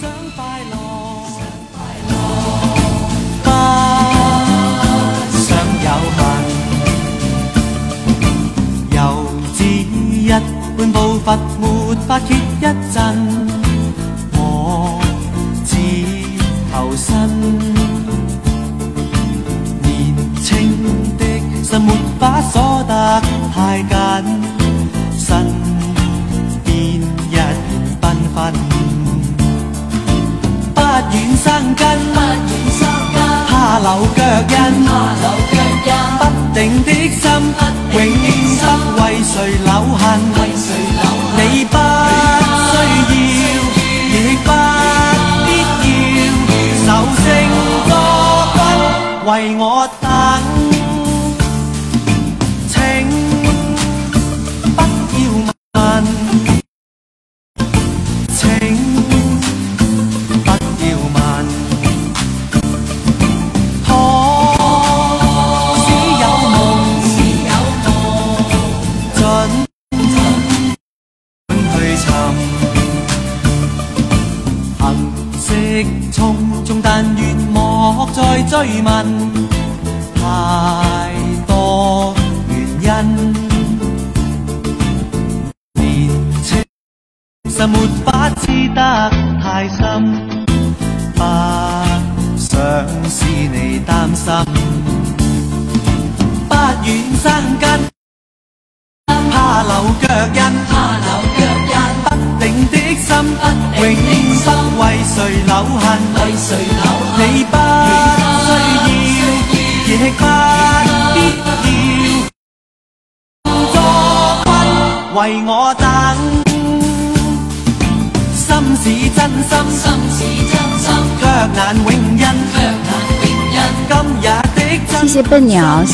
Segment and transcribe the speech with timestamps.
[0.00, 0.38] 想快
[0.70, 0.74] 乐。
[3.42, 3.48] 不
[5.36, 5.48] 想
[5.84, 6.18] 有恨
[8.92, 8.96] 又
[9.54, 10.30] 似一
[10.76, 11.26] 般步伐
[11.60, 11.62] 没
[12.06, 13.47] 法歇一阵。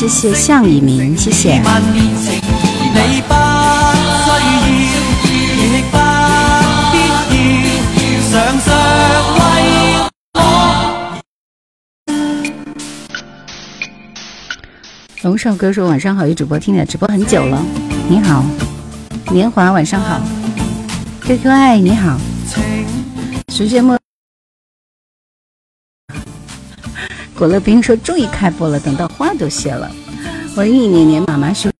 [0.07, 1.59] 谢谢向以明，谢谢。
[15.23, 17.59] 龙少哥说：“晚上好，与主播听你的直播很久了。
[18.07, 18.45] 你好，
[19.31, 20.21] 年华，晚上好。
[21.23, 22.15] QQ 爱你好，
[23.49, 23.97] 时间末。
[27.45, 29.87] 果乐冰说：终于开播了，等到花都谢了。
[30.55, 31.71] 我一年年妈妈说：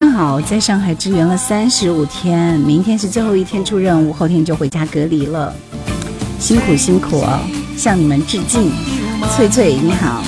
[0.00, 5.54] 刚好在上海支援了三十五天，明天是最后一天出任务，后天就回家隔离了。
[6.40, 7.38] 辛苦辛苦哦，
[7.76, 8.72] 向你们致敬。
[9.30, 10.24] 翠翠你好。”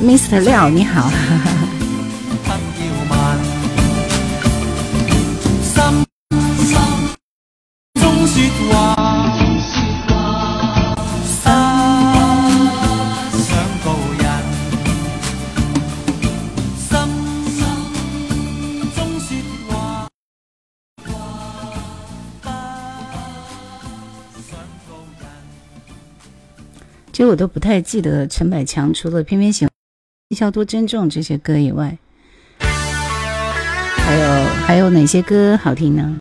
[0.00, 0.38] Mr.
[0.38, 1.02] 廖，你好。
[1.02, 1.66] 哈哈
[27.22, 29.68] 其实我都不太记得陈百强除了《偏偏喜欢》。
[30.30, 31.96] 一笑多珍重这些歌以外，
[32.58, 36.18] 还有还有哪些歌好听呢？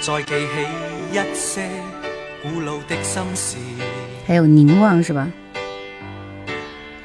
[0.00, 0.38] 再记起
[1.10, 1.68] 一些
[2.40, 3.56] 古老的心事，
[4.26, 5.30] 还有凝望是吧？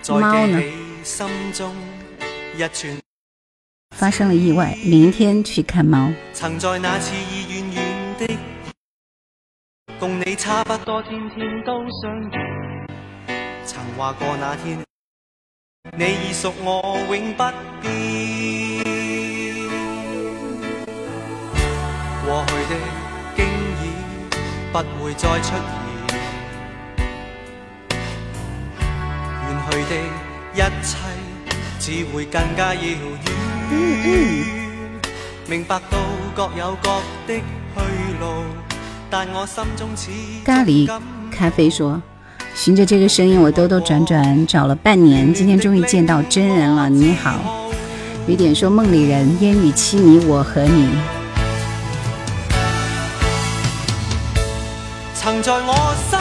[0.08, 0.62] 猫呢？
[3.96, 6.10] 发生了意外，明天去看猫。
[6.34, 7.84] 曾在那次已远远
[8.18, 8.26] 的，
[10.00, 12.32] 共你差不多天天都相遇。
[13.66, 14.80] 曾话过那天，
[15.98, 17.44] 你已属我永不
[17.82, 17.90] 变。
[22.26, 22.76] 过去的
[23.36, 23.46] 经
[23.84, 23.92] 已
[24.72, 25.89] 不会再出现，
[29.72, 29.96] 去的。
[30.52, 30.98] 一切
[31.80, 32.98] 只会更加遥远。
[35.48, 35.98] 明白到
[36.36, 36.90] 各有各
[37.28, 37.42] 的去
[38.20, 38.26] 路，
[39.10, 40.10] 但我心中似
[40.44, 40.90] 咖喱
[41.32, 42.02] 咖啡说
[42.56, 47.70] ：“循着这个声音，我兜兜转转找了半年，今天终于见到真人了。”你好，
[48.28, 50.90] 雨点说：“梦里人，烟雨凄迷，我和你。”
[55.16, 56.20] 曾在我心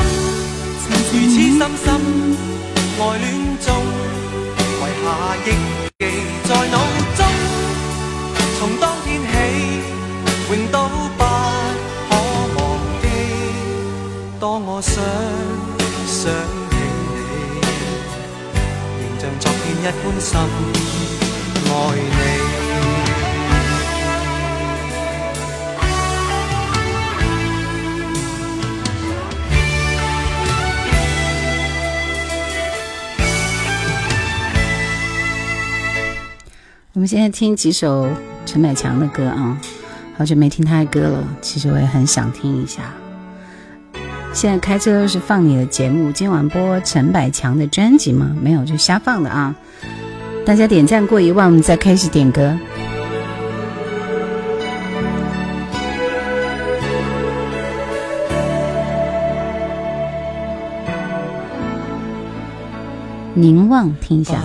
[0.87, 1.11] 如此
[1.59, 1.87] 深深
[3.01, 3.27] 爱恋
[3.61, 3.67] 中。
[4.81, 5.07] 遗下
[5.45, 5.49] 忆
[5.99, 6.01] 记
[6.45, 6.77] 在脑
[7.17, 7.21] 中，
[8.59, 9.33] 从当天起
[10.51, 10.77] 永都
[11.17, 11.21] 不
[12.09, 12.11] 可
[12.57, 12.59] 忘
[13.01, 13.05] 记。
[14.41, 14.93] 当我想
[16.07, 16.19] 想
[16.71, 17.67] 起你，
[19.01, 20.31] 仍像昨天一般深
[21.67, 22.38] 爱你。
[36.99, 38.09] 我们现在听几首
[38.45, 39.57] 陈百强的歌啊，
[40.17, 42.93] 好久没听他的歌了，其实我也很想听一下。
[44.33, 48.35] 现在开车是放你的节目，今晚播陈百强的专辑吗？
[48.43, 49.55] 没有，就瞎放的啊。
[50.45, 52.59] 大家点赞过一万，我们再开始点歌。
[63.35, 64.43] 凝望，听一下。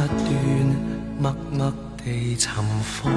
[2.05, 2.49] 地寻
[2.81, 3.13] 访，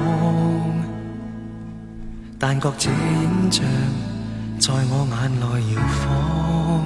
[2.39, 3.65] 但觉这影像
[4.57, 5.45] 在我眼内
[5.75, 6.85] 摇晃，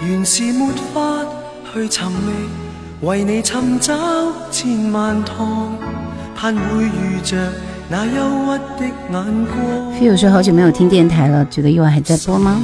[0.00, 1.22] 原是没法
[1.70, 2.32] 去寻觅，
[3.02, 3.94] 为你寻找
[4.50, 5.76] 千万趟，
[6.34, 7.52] 盼会遇着
[7.90, 8.12] 那忧
[8.46, 9.92] 郁的眼光。
[9.98, 12.58] 飞友说好久没有听电台了，觉得意外还在播吗？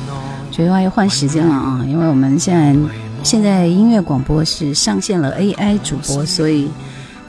[0.50, 2.74] 觉得意外要换时间了啊，因为我们现在
[3.22, 6.70] 现在音乐广播是上线了 AI 主播，所以。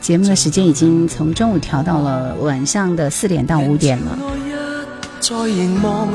[0.08, 4.18] 节目的时间已经从中午调到了晚上的四点到五点了。
[5.20, 6.08] 在凝望，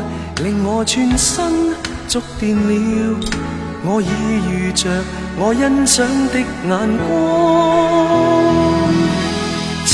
[0.43, 1.44] 令我全身
[2.09, 3.21] 触电了。
[3.85, 4.06] 我已
[4.50, 4.89] 遇着
[5.37, 6.47] 我欣赏的眼
[7.06, 7.11] 光，
[9.85, 9.93] 情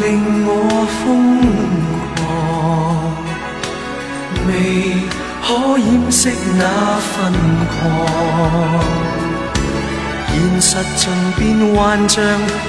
[0.00, 0.06] 令
[0.46, 0.50] 我
[1.04, 1.04] 疯
[2.16, 2.24] 狂，
[4.46, 4.50] 未
[5.44, 5.46] 可
[5.76, 6.62] 掩饰那
[7.12, 7.12] 疯
[7.68, 9.27] 狂。
[10.38, 12.22] 现实尽变幻象，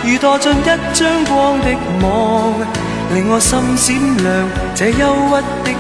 [0.04, 1.68] 如堕进一张光的
[2.01, 2.51] 网，
[3.13, 4.27] 令我心闪亮。
[4.74, 5.31] 这忧郁
[5.63, 5.75] 的眼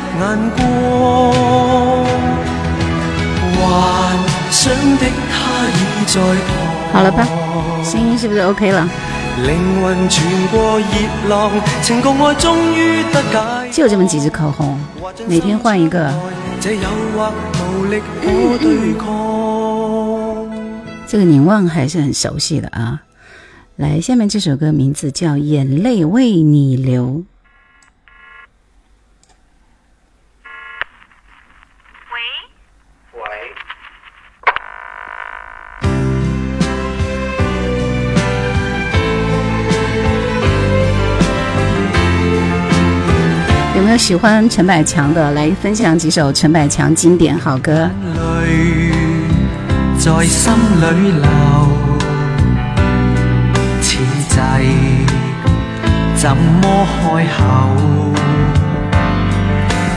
[0.55, 0.59] 光，
[3.55, 3.59] 幻
[4.51, 5.33] 想的他
[5.73, 5.75] 已
[6.05, 6.47] 在旁。
[6.93, 7.27] 好了吧，
[7.83, 8.87] 声音是不是 OK 了？
[9.47, 10.85] 灵魂穿过热
[11.27, 11.51] 浪，
[11.81, 13.71] 情共爱终于得解。
[13.71, 14.79] 就这么几支口红，
[15.27, 16.13] 每天换一个。
[16.61, 16.81] 这诱
[17.17, 17.31] 惑
[17.79, 18.27] 无力可
[18.61, 19.48] 对抗。
[21.11, 23.01] 这个凝望还是很熟悉的啊！
[23.77, 27.03] 来，下面这首歌名字叫《眼泪为你流》。
[32.11, 32.19] 喂
[33.15, 33.19] 喂，
[43.75, 45.31] 有没有喜欢陈百强的？
[45.31, 47.89] 来分享几首陈百强经典好歌。
[49.99, 51.27] 在心里流，
[53.81, 53.97] 此
[54.29, 54.39] 际
[56.15, 57.41] 怎么开口？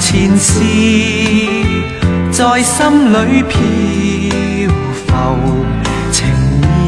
[0.01, 0.61] 前事
[2.33, 3.55] 在心里漂
[5.07, 5.09] 浮，
[6.11, 6.27] 情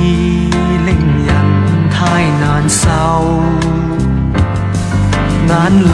[0.01, 0.51] 意
[0.85, 0.91] 令
[1.25, 1.31] 人
[1.89, 1.95] 太
[2.41, 2.83] 难受，
[5.47, 5.53] 眼
[5.85, 5.93] 泪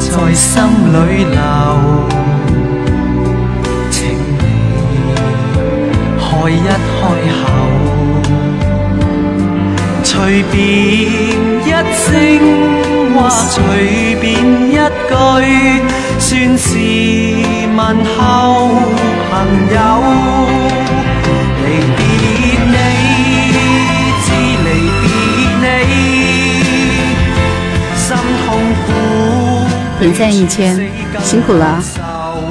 [0.00, 0.52] 在心
[0.92, 2.23] 里流。
[6.34, 6.66] 开一开
[7.30, 7.40] 口，
[10.02, 10.54] 随便
[11.62, 12.10] 一声
[13.14, 13.54] 话，随
[14.20, 14.22] 便
[14.68, 14.72] 一
[15.08, 15.12] 句，
[16.18, 16.28] 算
[16.58, 16.68] 是
[17.76, 18.18] 问候
[19.30, 19.32] 朋
[19.72, 19.76] 友。
[21.62, 21.98] 离别
[22.66, 22.76] 你，
[24.24, 24.26] 知
[24.64, 24.68] 离
[25.00, 25.04] 别
[25.62, 25.64] 你，
[27.96, 28.06] 心
[28.44, 28.46] 痛
[28.84, 28.86] 苦。
[30.00, 30.60] 点赞一千，
[31.22, 31.80] 辛苦了，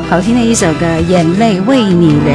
[0.09, 2.33] 好听的一首歌，眼泪为你流。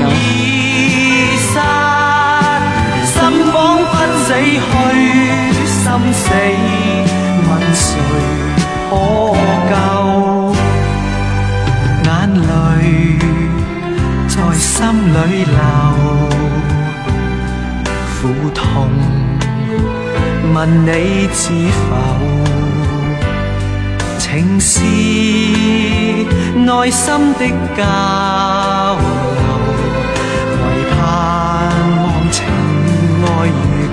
[5.66, 6.30] 心死，
[7.48, 7.86] 问谁
[8.88, 8.92] 可
[9.70, 9.72] 救？
[12.04, 12.48] 眼泪
[14.28, 14.70] 在心
[15.12, 15.58] 里流，
[18.14, 18.18] 苦
[18.54, 18.64] 痛
[20.54, 20.88] 问你
[21.32, 21.42] 知
[21.88, 21.90] 否？
[24.18, 24.72] 情是
[26.54, 27.40] 内心的
[27.76, 27.78] 交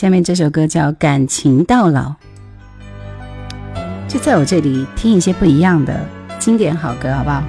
[0.00, 2.14] 下面这首歌叫感情到老。
[4.08, 5.94] 就在我这里听一些不一样的
[6.38, 7.42] 经典好歌好不好？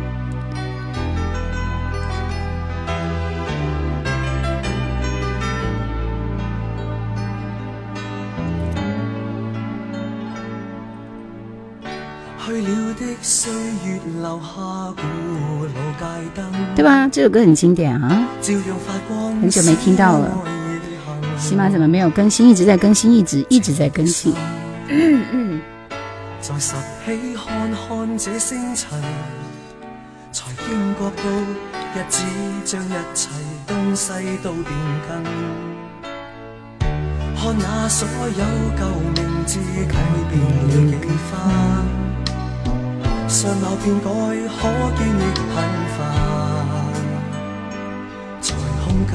[16.75, 18.27] 对吧这首歌很经典啊
[19.39, 20.60] 很久没听到了
[21.41, 22.49] 起码怎么没有更新？
[22.49, 24.31] 一直在更新，一直一直在更新。
[26.39, 29.01] 再拾起看看这星辰，
[30.31, 31.23] 才惊觉到
[31.93, 32.23] 日子
[32.63, 33.29] 将一切
[33.67, 34.65] 东西都变
[35.09, 35.23] 更。
[37.35, 38.45] 看那所有
[38.77, 39.95] 旧名字改
[40.29, 40.33] 变
[40.67, 41.31] 了几番，
[43.27, 44.09] 相貌变改，
[44.47, 44.59] 可
[44.97, 45.43] 见亦贫
[45.97, 45.99] 乏。
[48.41, 48.47] 在
[48.83, 49.11] 空间，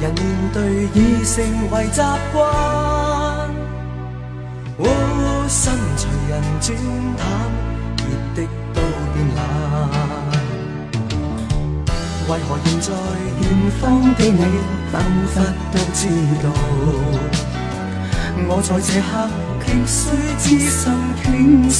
[0.00, 0.56] 人面对
[0.94, 1.34] 已成
[1.70, 2.00] 为习
[2.32, 2.36] 惯。
[4.78, 4.82] 哦，
[5.48, 6.66] 身随人转
[7.16, 7.20] 淡，
[7.98, 8.38] 热的
[8.72, 8.76] 都
[9.12, 9.38] 变冷。
[12.28, 12.86] 为何现在
[13.40, 13.42] 远
[13.80, 13.82] 方
[14.14, 14.42] 的你，
[14.92, 14.94] 仿
[15.32, 15.36] 佛
[15.72, 16.00] 都知
[16.42, 16.46] 道，
[18.46, 19.10] 我在这刻
[19.64, 19.98] 极需
[20.38, 20.80] 知心
[21.24, 21.26] 倾
[21.68, 21.78] 诉。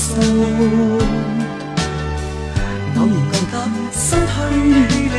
[2.96, 3.54] 偶然觉得
[3.92, 4.34] 身躯
[4.88, 5.16] 气力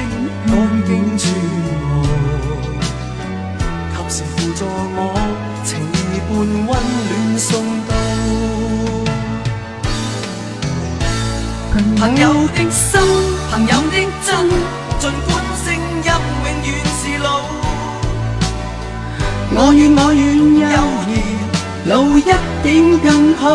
[0.47, 0.49] 赶
[0.85, 1.88] 经绝无，
[4.59, 4.99] 助我。
[6.29, 7.49] 伴温暖送
[7.87, 7.91] 到，
[11.97, 12.23] 朋友
[12.55, 13.01] 的心，
[13.49, 14.29] 朋友的真，
[14.99, 15.27] 尽管
[15.63, 15.75] 声音
[16.05, 16.11] 永
[16.63, 17.27] 远是老。
[19.55, 20.21] 我愿我愿
[21.87, 22.21] 老一
[22.61, 22.67] 点
[22.99, 23.47] 更好，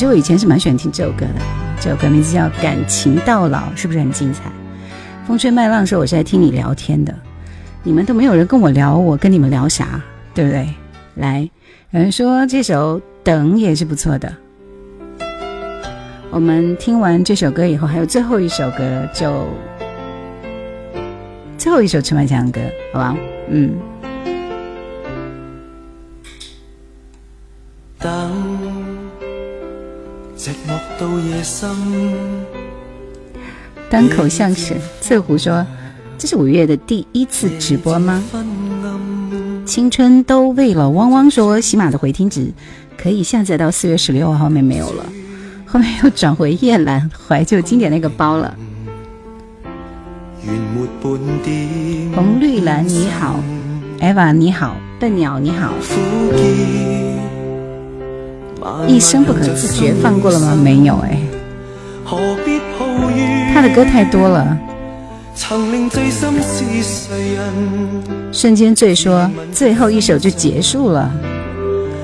[0.00, 1.34] 我觉得我以前是蛮喜欢听这首歌的，
[1.78, 4.50] 这首歌名字叫《感情到老》，是不是很精彩？
[5.26, 7.14] 风吹麦浪说我是来听你聊天的，
[7.82, 10.00] 你们都没有人跟我聊，我跟你们聊啥？
[10.32, 10.66] 对不对？
[11.16, 11.46] 来，
[11.90, 14.34] 有人说这首《等》也是不错的。
[16.30, 19.46] 我们听完这首歌以后，还有最后一首歌，就
[21.58, 22.60] 最后一首陈百强的歌，
[22.94, 23.14] 好吧？
[23.50, 23.74] 嗯。
[27.98, 28.29] 等。
[30.40, 31.68] 寂寞到夜深。
[33.90, 35.66] 单口相声，翠湖说
[36.16, 38.24] ：“这是五月的第一次直播吗？”
[39.66, 42.50] 青春都为了汪汪说：“喜马的回听值
[42.96, 45.04] 可以下载到四月十六号，后面没有了，
[45.66, 48.56] 后面又转回夜兰怀旧经典那个包了。”
[52.14, 53.38] 红绿蓝你好
[54.00, 55.74] ，Eva 你好，笨鸟你好。
[58.86, 60.54] 一生不可自觉，放过了吗？
[60.54, 61.18] 没有哎。
[63.52, 64.56] 他的歌太多了。
[68.32, 71.10] 瞬间醉说最后一首就结束了，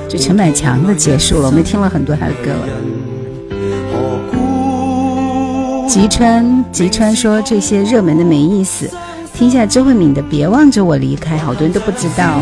[0.08, 1.46] 就陈百强的结束了。
[1.46, 2.68] 我们听了很多他的歌了。
[5.88, 8.90] 吉川吉川说这些热门的没意思，
[9.32, 12.40] 听一下周慧敏的《别望着我离开》，好多人都不知道。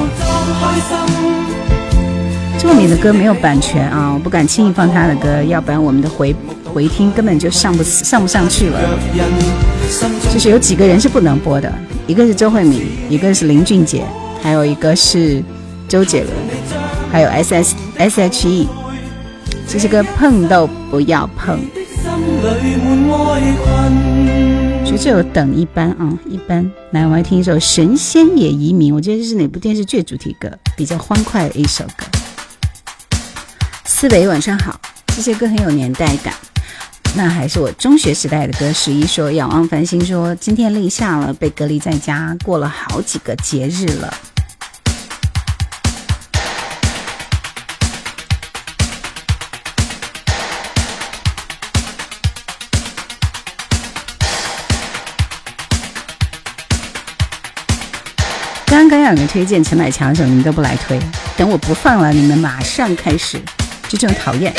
[2.67, 8.81] 这么你的歌没有版权啊，我不敢轻易放他的歌，要不然我们的回回听根本就上不上不上去了。
[10.33, 11.71] 就是有几个人是不能播的，
[12.07, 12.81] 一个是周慧敏，
[13.11, 14.03] 一个是林俊杰，
[14.41, 15.45] 还有一个是
[15.87, 16.33] 周杰伦，
[17.13, 18.67] 还有 S S S H E，
[19.69, 21.61] 这些歌碰都不要碰。
[24.87, 26.65] 所以这首等一般啊，一般。
[26.93, 32.07] 来，我们来听一首《神仙也移民》，我觉得这是哪部电视剧主题歌，比较欢快的一首歌。
[34.05, 34.79] 思维晚上好，
[35.17, 36.35] 这些歌很有年代感。
[37.15, 38.71] 那还是我中学时代的歌。
[38.71, 44.15] 十一说，仰望繁星说，今天立夏了，被隔离在家，过了好几个节日了。
[58.67, 61.01] 刚刚有人推荐陈百强的时候，你们都不来推，
[61.39, 63.41] 等我不放了，你们马上开始。
[63.95, 64.53] 就这种讨厌。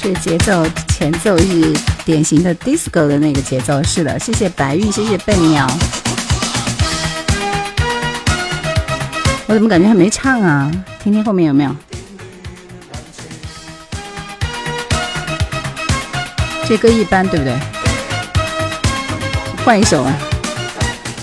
[0.00, 1.72] 这节奏前奏是
[2.04, 4.18] 典型的 disco 的那个节奏，是的。
[4.18, 5.66] 谢谢白玉，谢谢笨鸟。
[9.54, 10.68] 怎么感觉还没唱啊？
[11.00, 11.70] 听听后面有没有？
[16.66, 17.56] 这歌一般，对不对？
[19.64, 20.12] 换一首啊！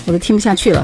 [0.06, 0.82] 我都听不下去了。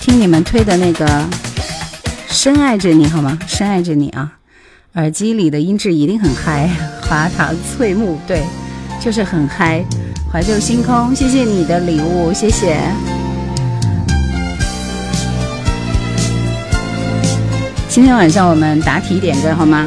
[0.00, 1.06] 听你们推的那个
[2.28, 3.38] 《深爱着你》，好吗？
[3.46, 4.32] 深爱着你啊！
[4.94, 6.70] 耳机里的音质一定很嗨，
[7.02, 8.42] 华堂翠木，对，
[8.98, 9.84] 就是很嗨。
[10.32, 12.78] 怀旧星空，谢谢你的礼物，谢谢。
[17.86, 19.86] 今天晚上我们答题点歌好吗？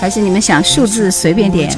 [0.00, 1.72] 还是你们想数字随便点？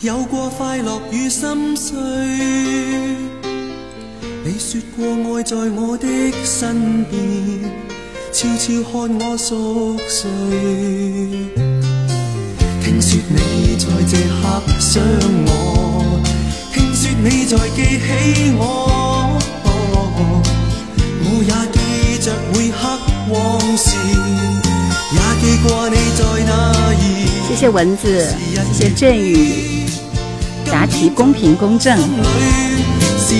[0.00, 1.96] 有过快乐与心碎，
[4.44, 6.06] 你说过爱在我的
[6.44, 7.20] 身边，
[8.30, 11.95] 悄悄看我熟睡。
[13.08, 14.42] 听说你在这刻
[14.80, 15.00] 想
[15.46, 16.20] 我，
[16.74, 19.38] 听说你在记起我，
[21.22, 21.78] 我也记
[22.20, 22.76] 着每刻
[23.30, 23.32] 往
[23.76, 23.94] 事，
[25.12, 26.74] 也记过你在哪儿。
[27.46, 28.04] 谢谢蚊子，
[28.72, 29.86] 谢谢振宇。
[30.64, 31.96] 答题公平公正。
[33.16, 33.38] 虽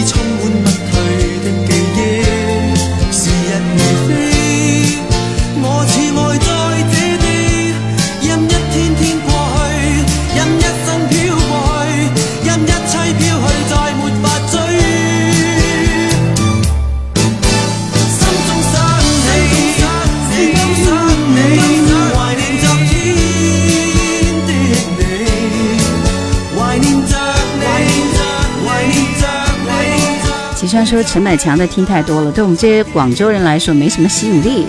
[30.76, 34.66] 然说陈百强的听太多了，对我们这些广州人来说没什么吸引力。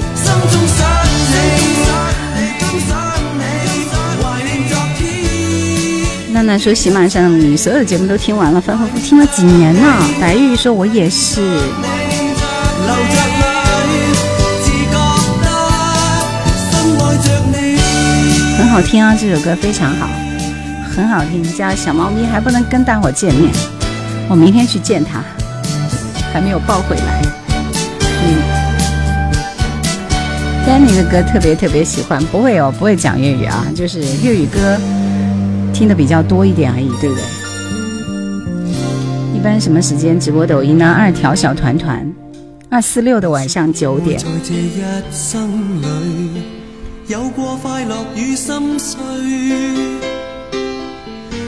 [6.31, 9.81] 娜娜说喜马上你所有的节目都听完了，反反复听了几年呢。
[10.21, 11.41] 白玉说我也是，
[18.57, 20.07] 很好听啊，这首歌非常好，
[20.95, 21.43] 很好听。
[21.43, 23.51] 家小猫咪还不能跟大伙见面，
[24.29, 25.21] 我明天去见它。
[26.37, 27.21] 还没有抱回来。
[28.23, 28.37] 嗯
[30.67, 34.77] ，Danny 的歌特别特别喜欢，不会哦，不会讲粤语啊，就是粤语歌
[35.73, 37.23] 听的比较多一点而已，对不对？
[39.35, 40.85] 一般什么时间直播抖音呢？
[40.95, 42.07] 二条小团团，
[42.69, 44.21] 二四六的晚上九点。
[47.07, 48.99] 有过快乐与心碎，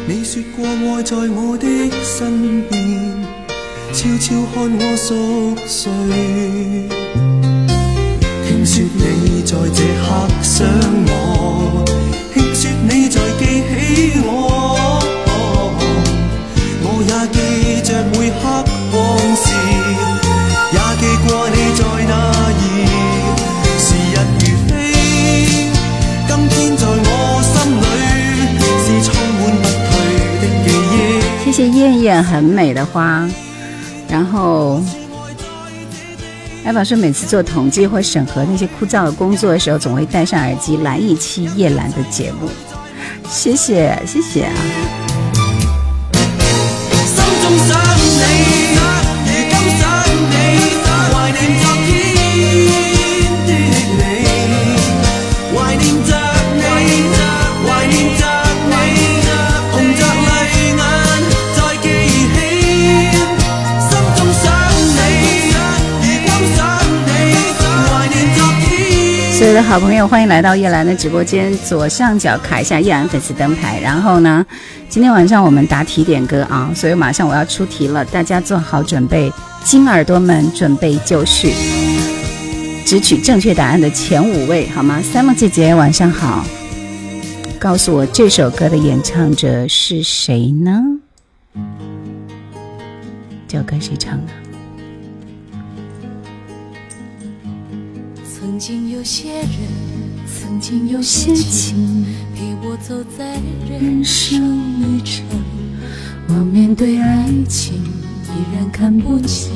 [0.08, 1.68] 你说过爱在我的
[2.04, 3.39] 身边。
[3.92, 5.16] 悄悄看我熟
[5.68, 5.92] 睡，
[8.48, 10.08] 听说你在这刻
[10.44, 10.68] 想
[11.08, 11.84] 我，
[12.32, 14.30] 听说你在记起我，
[16.84, 17.38] 我也记
[17.82, 18.42] 着每刻
[18.94, 18.98] 往
[19.36, 19.44] 事，
[20.72, 22.46] 也记过你在哪儿。
[23.80, 24.70] 时日如飞，
[26.28, 27.08] 今天在我
[27.42, 27.84] 心里
[28.86, 29.92] 是充满不退
[30.40, 30.96] 的记忆。
[31.44, 33.28] 谢谢艳艳很美的花。
[34.10, 34.82] 然后，
[36.66, 42.50] 艾宝说，每次做统计或审核那些枯燥的工作的时候，总会戴上耳机来一期叶兰的节目。
[43.30, 44.99] 谢谢，谢谢啊。
[69.64, 71.56] 好朋友，欢迎来到叶兰的直播间。
[71.58, 74.46] 左上角卡一下叶兰粉丝灯牌，然后呢，
[74.88, 79.32] 今天晚上我们答题点歌啊，所以马上我要出题了，大家做好准备，
[79.64, 81.54] 金耳朵们准备就绪，
[82.86, 85.02] 只取正确答案的前五位，好吗？
[85.02, 86.46] 三梦姐姐晚上好，
[87.60, 90.82] 告诉我这首歌的演唱者是谁呢？
[93.48, 94.39] 这首歌谁唱的？
[98.60, 99.48] 曾经有些人，
[100.28, 104.38] 曾经有些情，陪我走在人生
[104.82, 105.24] 旅程。
[106.28, 109.54] 我面对爱情，依然看不清。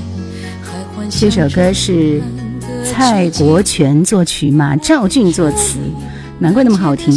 [1.10, 2.22] 这首歌是
[2.86, 5.80] 蔡国权作曲，马兆俊作词，
[6.40, 7.12] 难怪那么好听。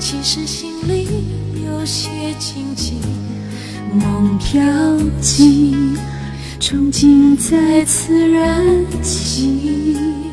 [0.00, 1.06] 其实心里
[1.64, 2.08] 有些
[3.92, 4.60] 梦飘
[5.20, 5.96] 进，
[6.58, 10.25] 憧憬再次燃起。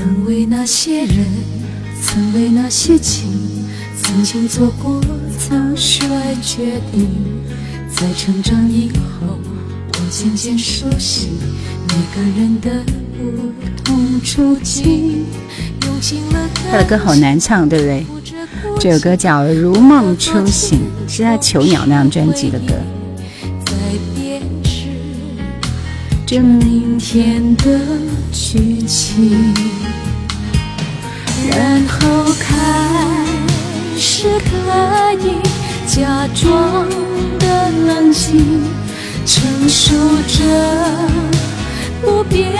[0.00, 1.26] 曾为那些人，
[2.02, 3.30] 曾为那些情，
[4.02, 4.98] 曾经做过
[5.38, 6.08] 草率
[6.40, 7.06] 决定。
[7.90, 9.38] 在成长以后，
[9.92, 11.28] 我渐渐熟悉
[11.88, 12.70] 每个人的
[13.12, 13.52] 不
[13.84, 15.26] 同处境。
[15.82, 18.06] 用尽了他的歌好难唱，对不对？
[18.78, 20.80] 这首歌叫《如梦初醒》，
[21.12, 22.72] 是他《囚鸟》那张专辑的歌。
[26.24, 27.80] 这明天的
[28.32, 29.52] 剧情，
[31.48, 32.46] 然后开
[33.96, 34.50] 始可
[35.24, 35.38] 以
[35.86, 36.88] 假装
[37.38, 38.62] 的冷静，
[39.26, 39.94] 承受
[40.26, 40.38] 着
[42.02, 42.52] 不变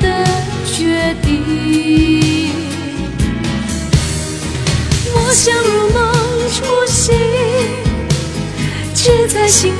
[0.00, 0.24] 的
[0.66, 2.50] 决定。
[5.14, 5.98] 我想如梦
[6.52, 7.14] 初醒，
[8.94, 9.72] 只在心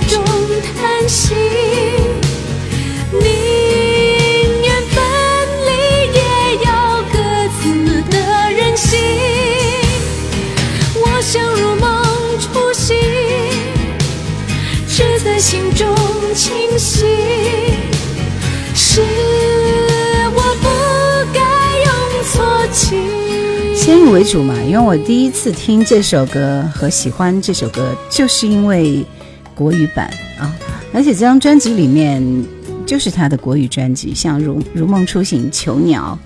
[23.86, 29.06] 先入为主嘛，因为我第一次听这首歌和喜欢这首歌，就是因为
[29.54, 30.52] 国语版啊，
[30.92, 32.44] 而且这张专辑里面。
[32.84, 36.16] 就是他的国语专辑，像《如如梦初醒》《囚鸟》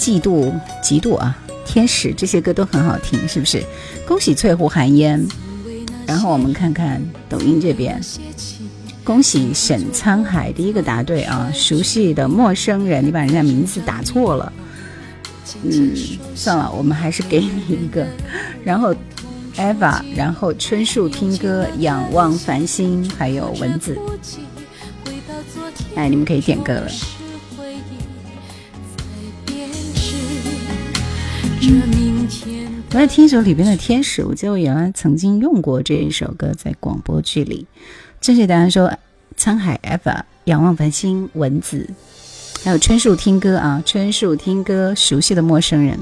[0.00, 0.50] 嫉妒》
[0.82, 3.62] 《嫉妒》啊，《天使》这些歌都很好听，是不是？
[4.06, 5.24] 恭喜翠湖寒烟。
[6.06, 8.00] 然后我们看看抖音这边，
[9.04, 11.50] 恭喜沈沧海第一个答对啊！
[11.54, 14.52] 熟悉的陌生人，你把人家名字打错了。
[15.64, 15.94] 嗯，
[16.34, 18.06] 算了，我们还是给你一个。
[18.64, 18.94] 然后
[19.56, 23.98] Eva，然后春树听歌，仰望繁星，还有蚊子。
[25.94, 26.88] 哎，你们可以点歌了。
[32.94, 37.66] 我在听一首里边的《天使》，我记得我原来曾经用过这一首歌在广播剧里。
[38.20, 38.92] 正确答案说：
[39.38, 41.88] 沧海 ever，仰望繁星，文字，
[42.64, 45.98] 还有春树听歌啊，春树听歌，熟悉的陌生人。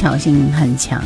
[0.00, 0.98] 巧性很强，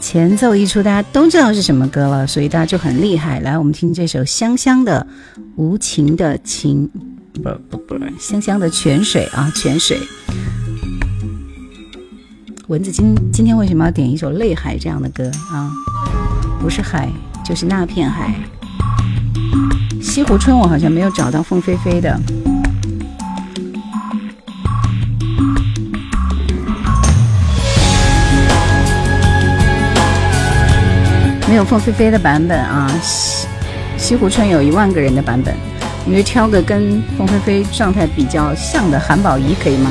[0.00, 3.40] 前奏一出，大家都知道是什么歌了，所以大家就很厉害。
[3.40, 5.06] 来，我们听这首香香的
[5.56, 6.88] 《无情的情》，
[7.42, 9.98] 不不不，香香的泉水啊，泉水。
[12.68, 15.70] 蚊子今今天为什么要点一首《泪海》这样的歌啊？
[16.58, 17.10] 不是海，
[17.44, 18.34] 就是那片海。
[20.00, 22.18] 西湖春，我好像没有找到凤飞飞的。
[31.56, 33.46] 有凤飞飞的版本啊，西
[33.96, 35.54] 西湖春有一万个人的版本，
[36.04, 39.90] 你就挑个跟凤飞飞状态比较像的韩宝仪可以吗？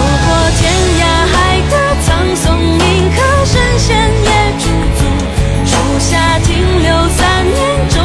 [0.00, 3.88] 走过天涯海角，苍松隐客神仙
[4.24, 4.64] 也驻
[4.96, 5.00] 足，
[5.66, 7.99] 树下停留三年。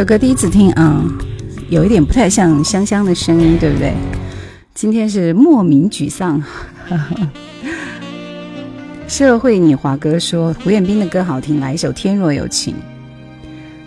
[0.00, 1.04] 这首歌第一次听啊，
[1.68, 3.92] 有一点不太像香香的声音，对不对？
[4.72, 6.42] 今天是莫名沮丧。
[9.06, 12.74] 社会女华哥说胡彦斌的歌好听，来一首《天若有情》。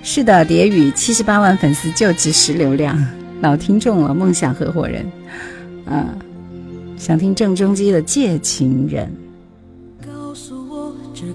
[0.04, 2.96] 是的，蝶语七十八万粉丝就值十流量，
[3.42, 5.04] 老听众了，梦想合伙人。
[5.88, 6.14] 啊，
[6.96, 9.12] 想听郑中基的《借情人，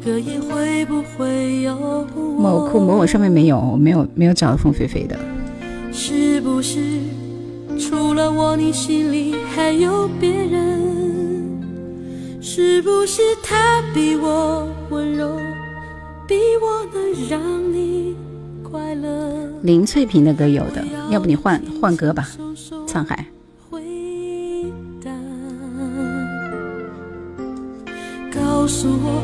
[0.09, 1.73] 个夜会不会有》。
[2.17, 5.19] 某库某我上面没有，没有没有找到凤飞飞的。
[5.93, 6.81] 是不是
[7.79, 10.79] 除了我，你心里还有别人？
[12.41, 15.39] 是不是他比我温柔，
[16.27, 17.41] 比我能让
[17.73, 18.17] 你
[18.63, 19.51] 快乐？
[19.61, 22.27] 林翠萍的歌有的，要不你换换歌吧，
[22.87, 23.27] 沧海。
[23.69, 23.83] 回
[25.05, 25.11] 答，
[28.33, 29.23] 告诉我，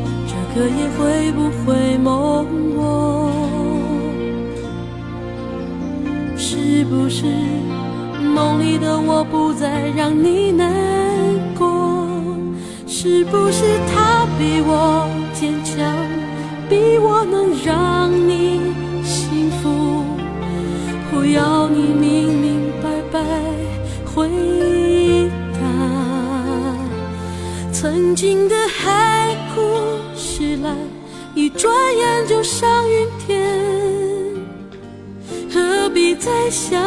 [0.54, 3.28] 这夜会不会梦我？
[6.36, 7.24] 是不是
[8.22, 10.72] 梦里的我不再让你难
[11.58, 11.98] 过？
[12.86, 15.74] 是不是他比我坚强，
[16.68, 18.60] 比我能让你
[19.02, 20.04] 幸福？
[21.16, 23.20] 我要你明明白白
[24.04, 24.28] 回
[25.54, 25.58] 答。
[27.72, 29.13] 曾经的海，
[31.56, 33.60] 转眼就上云天。
[35.52, 36.82] 何必再想，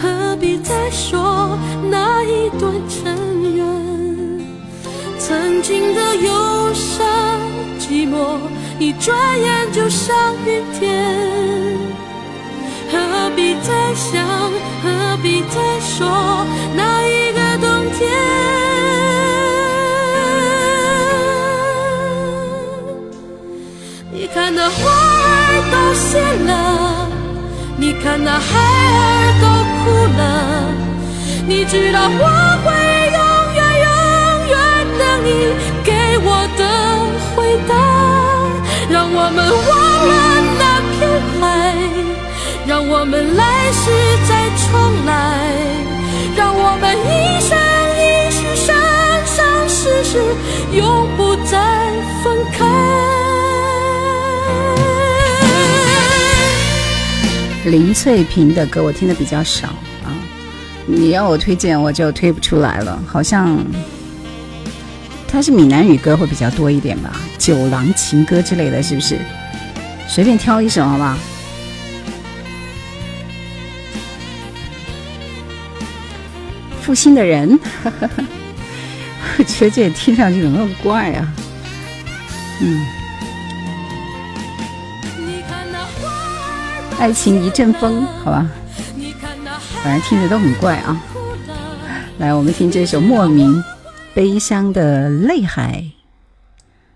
[0.00, 1.58] 何必再说
[1.90, 3.64] 那一段尘缘？
[5.18, 7.06] 曾经的忧伤
[7.80, 8.38] 寂寞，
[8.78, 10.14] 一转眼就上
[10.46, 11.14] 云天。
[12.92, 14.24] 何必再想，
[14.82, 16.06] 何必再说
[16.76, 18.63] 那一个冬天？
[24.34, 27.08] 看那花儿都谢了，
[27.76, 29.46] 你看那孩儿都
[29.78, 29.84] 哭
[30.18, 30.22] 了，
[31.46, 32.26] 你知道我
[32.64, 32.66] 会
[33.14, 33.22] 永
[33.54, 33.88] 远永
[34.50, 34.58] 远
[34.98, 35.28] 等你
[35.84, 36.60] 给我的
[37.36, 37.72] 回答，
[38.90, 39.72] 让我们忘
[40.10, 40.12] 了
[40.58, 40.98] 那片
[41.40, 41.42] 海。
[42.66, 43.82] 让我们来世
[44.26, 45.12] 再重来，
[46.34, 47.56] 让我们一生
[48.00, 48.74] 一世、生
[49.26, 50.18] 生世世，
[50.72, 51.52] 永不再
[52.24, 53.13] 分开。
[57.64, 59.68] 林翠萍的歌我听的比较少
[60.04, 60.12] 啊，
[60.86, 63.58] 你要我推荐我就推不出来了，好像
[65.26, 69.18] 他是闽南语歌会比较多一点吧，九郎情歌之类的是不是？
[70.06, 71.16] 随便挑一首好不好？
[76.82, 77.58] 负心的人，
[79.38, 81.32] 我觉得这也听上去怎么那么怪啊？
[82.60, 82.86] 嗯，
[87.04, 88.48] 爱情一阵风，好吧，
[89.82, 90.98] 反正听着都很怪啊。
[92.16, 93.62] 来，我们听这首莫名
[94.14, 95.84] 悲伤的泪海。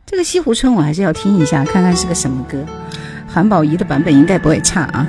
[0.07, 2.65] 这个《西湖春》我还是要听一下，看看是个什么歌。
[3.29, 5.07] 韩宝仪的版本应该不会差啊。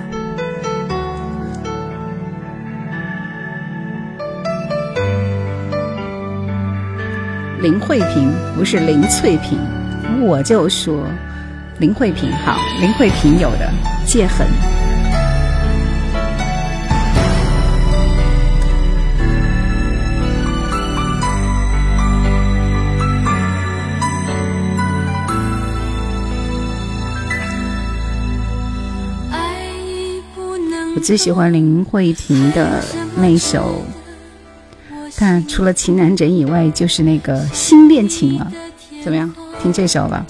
[7.61, 9.57] 林慧萍不是林翠萍，
[10.19, 11.05] 我就说
[11.77, 13.71] 林慧萍好，林慧萍有的
[14.05, 14.45] 《戒痕》。
[30.95, 32.83] 我最喜欢林慧萍的
[33.15, 33.83] 那首，
[35.15, 38.51] 看除了《情难枕》以外，就是那个《新恋情》了。
[39.03, 39.33] 怎么样？
[39.61, 40.25] 听这首吧。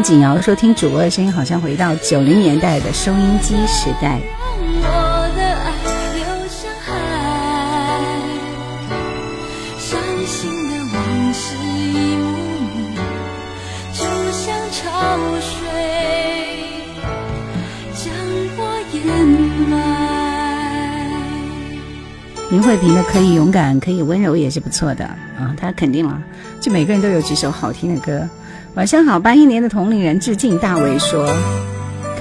[0.00, 4.18] 慕容锦瑶说：“听主播的声音，好像回到九零年代的收音机时代。”
[22.50, 26.18] 林慧萍的《可以勇敢，可以温柔》也是不错的啊，他肯定了，
[26.58, 28.26] 就每个人都有几首好听的歌。
[28.76, 31.28] 晚上好，八一年的同龄人致敬大伟说：“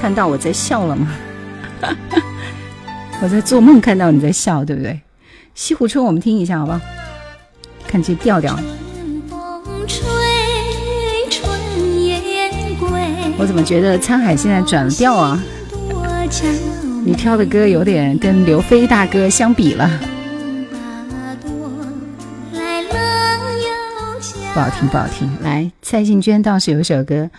[0.01, 1.07] 看到我在笑了吗？
[3.21, 4.99] 我在做梦看到你在笑，对不对？”
[5.53, 6.81] 西湖春，我们听一下好不好？
[7.87, 8.57] 看这调调。
[13.37, 15.41] 我怎么觉得沧海现在转了调啊？
[17.05, 19.89] 你挑的歌有点跟刘飞大哥相比了。
[24.53, 25.29] 不好听，不好听。
[25.41, 27.29] 来，蔡幸娟倒是有一首歌，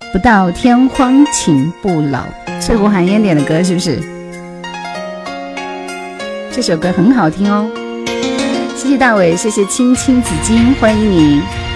[0.12, 2.20] 《不到天荒情不老》，
[2.60, 3.98] 翠湖寒烟点的歌是不是？
[6.52, 7.68] 这首歌很好听哦。
[8.76, 11.69] 谢谢大伟，谢谢青青紫金，欢迎你。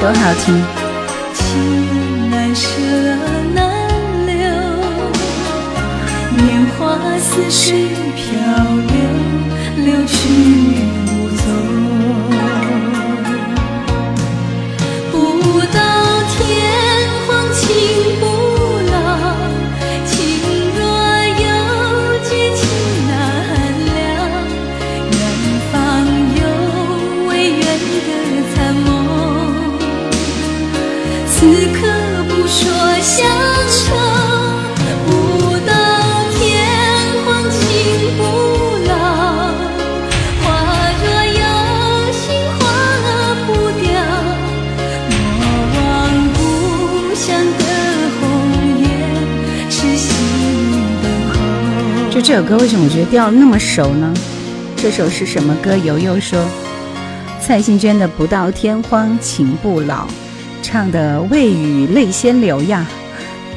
[0.00, 0.46] 多好听！
[1.34, 2.64] 情难舍
[3.54, 3.56] 难
[4.26, 4.34] 留，
[6.44, 6.46] 年
[6.78, 6.78] 华
[7.18, 8.24] 似水漂
[8.88, 8.96] 流，
[9.84, 10.95] 流去。
[52.36, 54.12] 这首歌为什么我觉得调那么熟呢？
[54.76, 55.74] 这首是什么歌？
[55.74, 56.38] 悠悠说，
[57.40, 60.04] 蔡幸娟的《不到天荒情不老》，
[60.62, 62.86] 唱的未雨泪先流呀。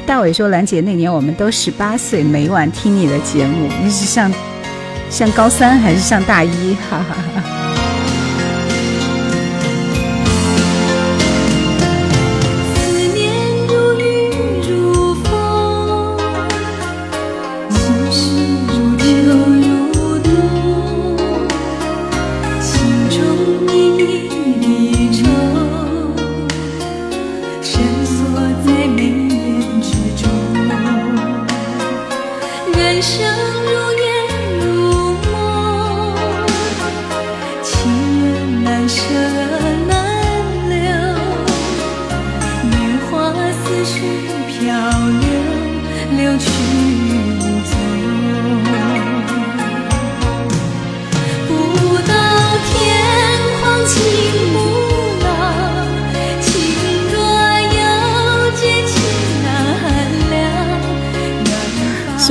[0.06, 4.32] 大伟说，兰姐那年我们都十八岁，每晚听你的节目，你是上
[5.10, 6.74] 上高三还是上大一？
[6.88, 7.59] 哈哈哈。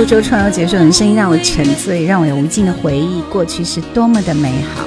[0.09, 4.83] 苏州创游结束，的声音让我沉醉，让我有无尽的回忆，过去是多么的美好。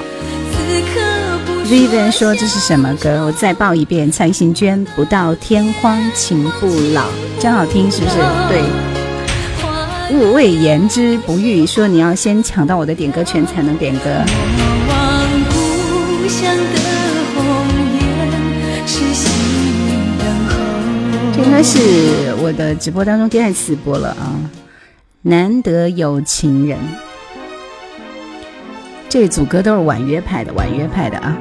[1.63, 3.23] Vivian 说这是什么歌？
[3.23, 7.03] 我再报一遍：蔡幸娟《不到天荒情不老》，
[7.39, 8.17] 真好听，是不是？
[8.49, 8.61] 对。
[10.11, 14.09] 勿谓言之不预，说你要先抢到我的点歌权才能点歌。
[21.33, 21.79] 这应该是
[22.41, 24.35] 我的直播当中第二次播了啊。
[25.25, 26.77] 难得有情人，
[29.07, 31.37] 这组歌都是婉约派的，婉约派的啊。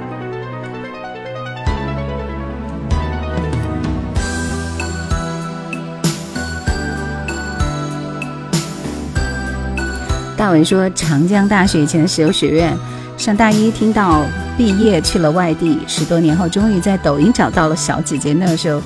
[10.36, 12.72] 大伟说，长江大学以前石油学院，
[13.18, 14.24] 上大一听到
[14.56, 18.80] 毕业去了外地，十多年后终于在抖音找到了小姐姐，那个时候。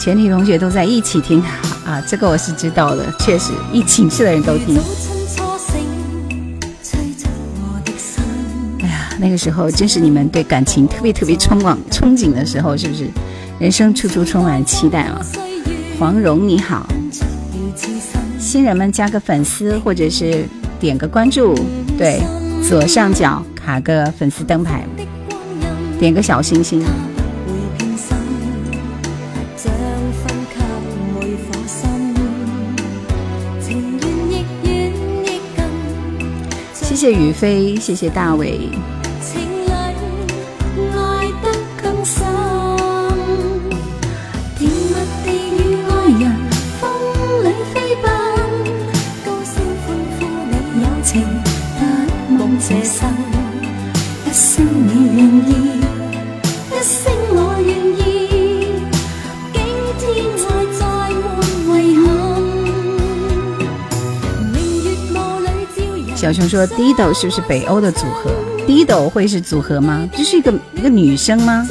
[0.00, 1.42] 全体同学都在一起听
[1.90, 4.78] 啊，这个我是知道的，确实一寝室的人都听。
[8.80, 13.08] 哎呀，那个时候正是你们对感情特别特别充满憧憬的时候，是不是？
[13.58, 15.20] 人生处处充满期待嘛。
[15.98, 16.86] 黄蓉你好，
[18.38, 20.44] 新人们加个粉丝或者是
[20.78, 21.58] 点个关注，
[21.98, 22.22] 对，
[22.68, 24.84] 左上角卡个粉丝灯牌，
[25.98, 26.84] 点个小心心。
[37.00, 38.68] 谢谢雨飞，谢谢大伟。
[66.32, 68.30] 小熊说：“Dido 是不是北欧的组合
[68.64, 70.08] ？Dido 会是组合吗？
[70.16, 71.68] 这是一个一个女生吗？”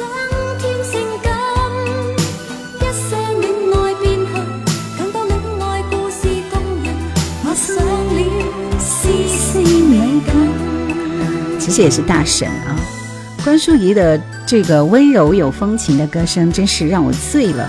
[11.58, 12.76] 其实也是大神啊！
[13.42, 17.66] 关淑怡的这个温柔有风情的歌声，真是让我醉了。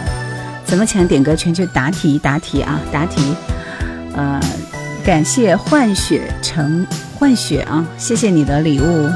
[0.65, 1.53] 怎么抢点歌权？
[1.53, 3.33] 就答题，答题啊，答题，
[4.13, 4.41] 呃。
[5.03, 6.85] 感谢幻雪成
[7.15, 9.09] 幻雪啊，谢谢你的礼物。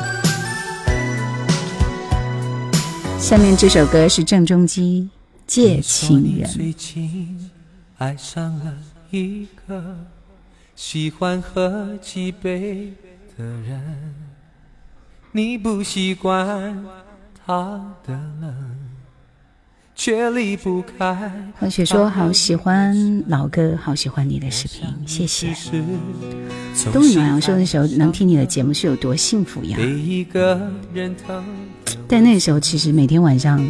[3.20, 5.08] 下面这首歌是郑中基
[5.46, 6.50] 《借情人》。
[6.54, 7.52] 最近
[8.00, 8.74] 爱上了
[9.12, 9.96] 一个
[10.76, 12.92] 喜欢喝几杯
[13.38, 14.16] 的人，
[15.34, 16.84] 你不习惯
[17.46, 18.85] 他的冷。
[19.96, 21.32] 却离不开。
[21.58, 25.56] 黄雪说：“好喜欢老歌，好喜欢你的视频，谢谢。”
[26.92, 29.78] 冬雨暖阳说：“那时候能听你的节目是有多幸福呀！”
[32.08, 33.66] 但那时候其实每天晚上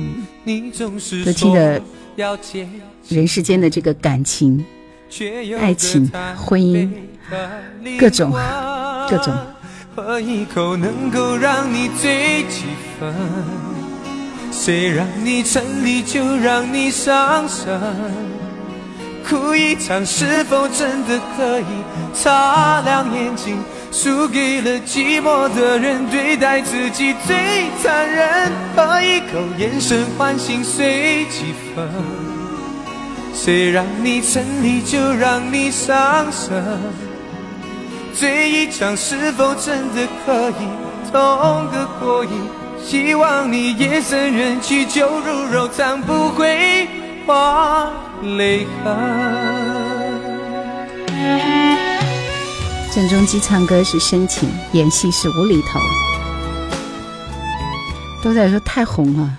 [1.23, 1.80] 都听的
[3.07, 4.65] 人世间的这个感情、
[5.59, 6.89] 爱情、婚姻，
[7.99, 8.32] 各种
[9.09, 9.34] 各种。
[14.58, 17.80] 谁让你沉溺就让你伤神，
[19.28, 21.66] 哭一场是否真的可以
[22.14, 23.58] 擦亮眼睛？
[23.91, 28.51] 输给了寂寞的人，对待自己最残忍。
[28.76, 31.88] 喝一口眼神唤醒随几分，
[33.34, 36.64] 谁让你沉溺就让你伤神，
[38.14, 42.32] 醉一场是否真的可以痛个过瘾？
[42.88, 46.88] 希望你夜深人去酒入肉，藏不会
[47.25, 47.89] 花
[48.38, 48.95] 泪痕。
[52.93, 55.79] 郑中基唱歌是深情，演戏是无厘头。
[58.23, 59.36] 都在说太红了，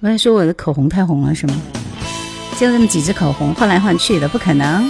[0.00, 1.54] 我在说我的口红太红了是吗？
[2.56, 4.88] 就这么几支口红换来换去的，不可能，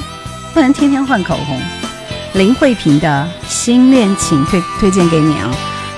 [0.52, 1.58] 不能天天换口红。
[2.34, 5.50] 林慧萍的新恋情推推荐给你啊。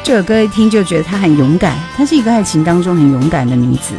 [0.09, 3.95] 这首歌一听就觉得她很勇敢，她是一个爱情当中很勇敢的女子。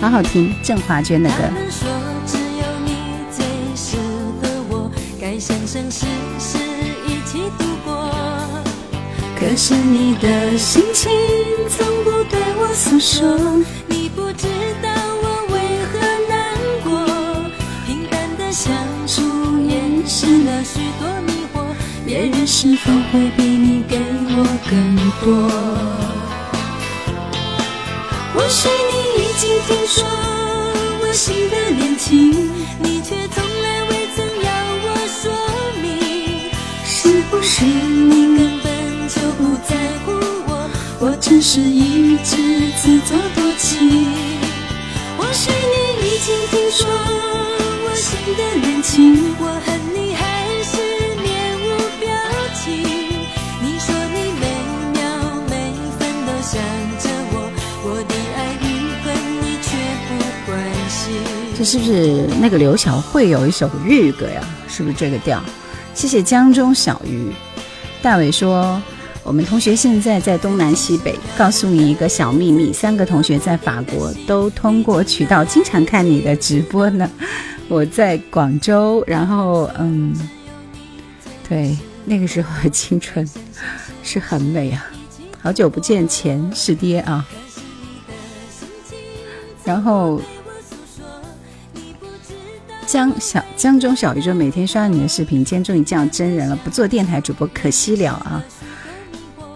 [0.00, 1.36] 好好听，郑华娟的歌。
[9.38, 11.12] 可是你的心情
[11.68, 14.46] 从不对我诉说，你不知
[14.82, 15.11] 道。
[22.22, 25.50] 别人是否会比你给我更多？
[28.32, 30.04] 或许你已经听说
[31.00, 32.48] 我新的恋情，
[32.78, 34.52] 你却从来未曾要
[34.84, 35.32] 我说
[35.82, 36.48] 明。
[36.84, 40.12] 是不是你根本就不在乎
[40.46, 40.70] 我？
[41.00, 44.06] 我只是一直自作多情。
[45.18, 49.81] 或许你已经听说我新的恋情，我恨
[61.64, 64.42] 是不是那个刘晓慧有一首日语歌呀？
[64.68, 65.40] 是不是这个调？
[65.94, 67.30] 谢谢江中小鱼。
[68.02, 68.80] 大伟说，
[69.22, 71.14] 我们同学现在在东南西北。
[71.38, 77.08] 告诉你一个小秘密，三个同学在法国都通过渠道经常看你的直播呢。
[77.68, 80.14] 我在广州，然后嗯，
[81.48, 83.28] 对，那个时候的青春
[84.02, 84.90] 是很美啊。
[85.40, 87.24] 好久不见前师爹啊，
[89.64, 90.20] 然后。
[92.86, 98.42] 江小江中小鱼就每天刷你的视频，今天终于见到真人了，不做电台主播可惜了啊。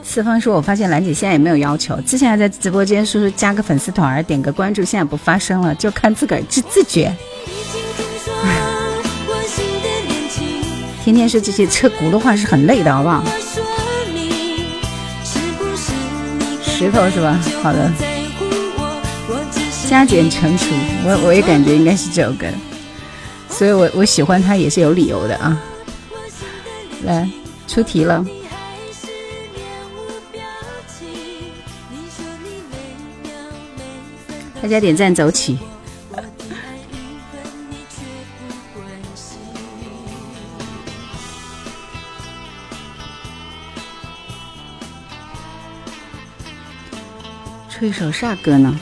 [0.02, 7.12] 四方说：“我发现兰姐现在也没有要求，之前还在直播间说说加个粉丝团点个关注，现在不发声了，就看自个儿自自觉。
[11.04, 13.24] 天天说这些车轱辘话是很累的，好不好？
[16.62, 17.38] 石头是吧？
[17.62, 17.90] 好的。
[19.88, 20.66] 加减乘除，
[21.04, 22.46] 我我也感觉应该是这首歌，
[23.56, 25.58] 所以我我喜欢他也是有理由的啊。
[27.04, 27.26] 来
[27.66, 28.22] 出题了。”
[34.60, 35.58] 大家点赞走起！
[47.70, 48.78] 吹首啥歌呢？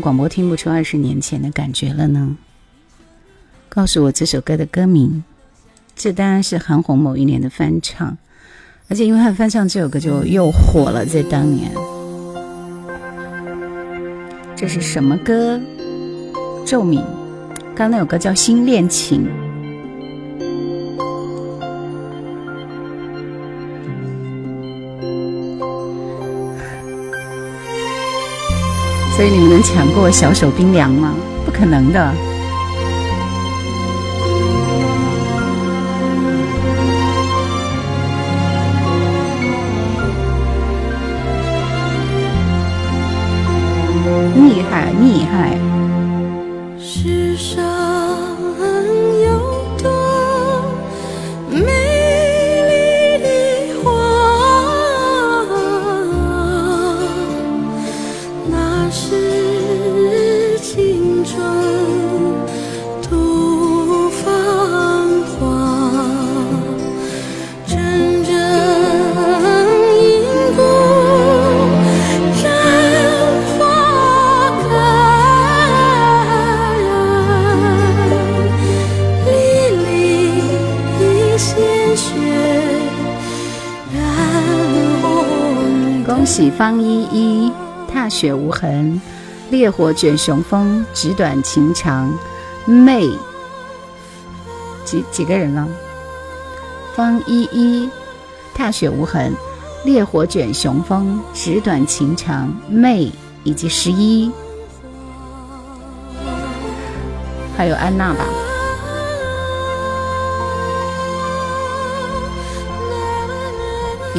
[0.00, 2.36] 广播听不出二十年前的感觉了呢？
[3.68, 5.22] 告诉我这首歌的歌名。
[5.94, 8.16] 这当然是韩红某一年的翻唱，
[8.88, 11.72] 而且因为他翻唱这首歌就又火了，在当年。
[14.54, 15.60] 这是什么歌？
[16.64, 17.02] 奏敏。
[17.74, 19.26] 刚那首歌叫《新恋情》。
[29.18, 31.12] 所以你们能抢过小手冰凉吗？
[31.44, 32.14] 不可能的。
[44.36, 45.67] 厉害，厉害。
[86.48, 87.52] 方依依，
[87.92, 89.00] 踏雪无痕，
[89.50, 92.12] 烈火卷雄风，纸短情长，
[92.64, 93.08] 妹，
[94.84, 95.66] 几几个人了？
[96.94, 97.90] 方依依，
[98.54, 99.32] 踏雪无痕，
[99.84, 103.10] 烈火卷雄风，纸短情长，妹，
[103.42, 104.30] 以及十一，
[107.56, 108.24] 还有安娜吧。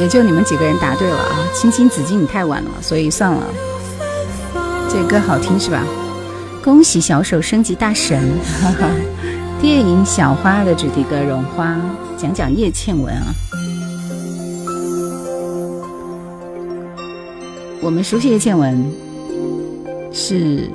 [0.00, 1.36] 也就你们几个人答对了啊！
[1.54, 3.46] 青青子衿，你太晚了，所以算了。
[4.88, 5.84] 这歌好听是吧？
[6.64, 8.18] 恭喜小手升级大神！
[8.62, 8.88] 哈哈。
[9.60, 11.74] 电影《小花》的主题歌《绒花》，
[12.16, 13.26] 讲讲叶倩文啊。
[17.82, 18.90] 我们熟悉叶倩文
[20.14, 20.66] 是，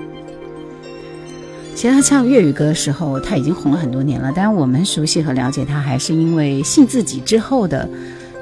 [1.74, 4.32] 其实她唱粤语歌的时候，她已经红了很多年了。
[4.36, 7.90] 但是我们熟悉和了解她，还是因为信自己之后的，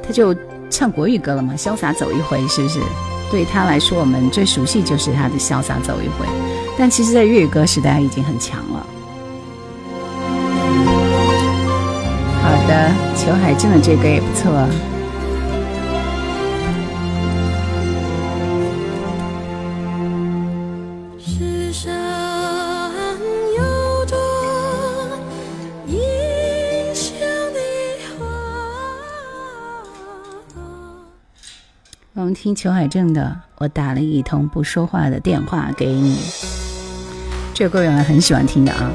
[0.06, 0.36] 她就。
[0.74, 1.54] 唱国语歌了吗？
[1.56, 2.80] 潇洒走一回，是不是？
[3.30, 6.26] 对他来说，我们最熟悉就是他的潇洒走一回。
[6.80, 8.84] 但其实，在粤语歌时代已经很强了。
[12.42, 14.68] 好的，裘海正的这歌也不错。
[32.44, 36.20] 听裘海正的，我打了一通不说话的电话给你。
[37.54, 38.92] 这歌原来很喜欢听的啊。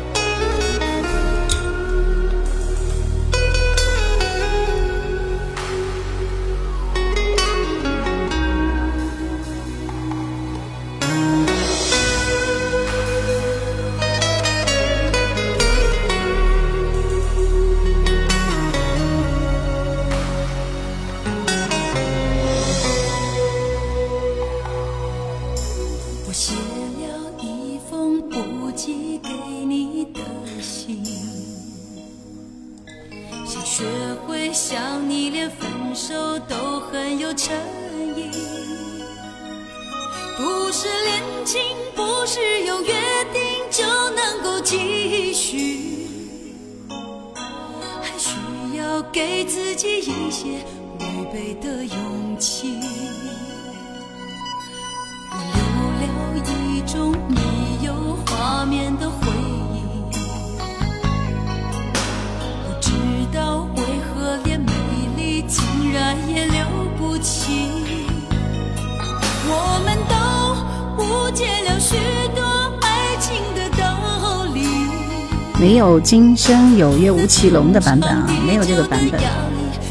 [76.09, 79.21] 今生有约吴奇隆的版本啊，没有这个版本。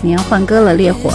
[0.02, 1.12] 你要换歌了，烈火。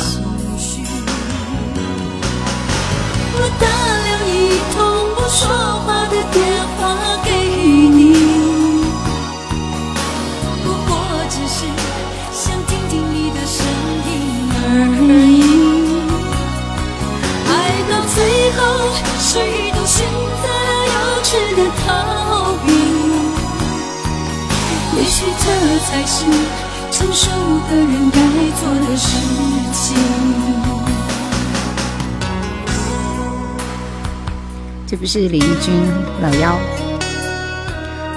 [35.03, 35.75] 不是林君
[36.23, 36.57] 老幺，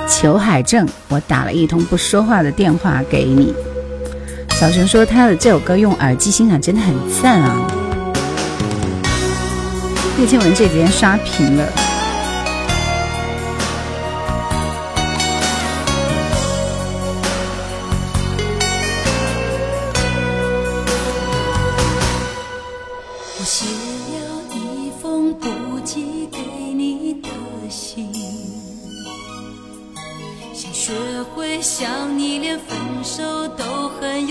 [0.07, 3.55] 裘海正，我打了一通不说话的电话给你。
[4.51, 7.67] 小熊说他的这首歌用耳机欣赏真的很赞啊。
[10.19, 11.84] 叶倩文这几天刷屏了。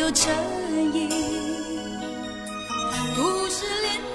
[0.05, 0.31] 有诚
[0.93, 1.09] 意。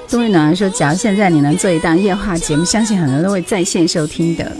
[0.07, 4.51] 冬日暖暖说，假如现在你能做一档夜话节目，相信很多人都会在线收听的。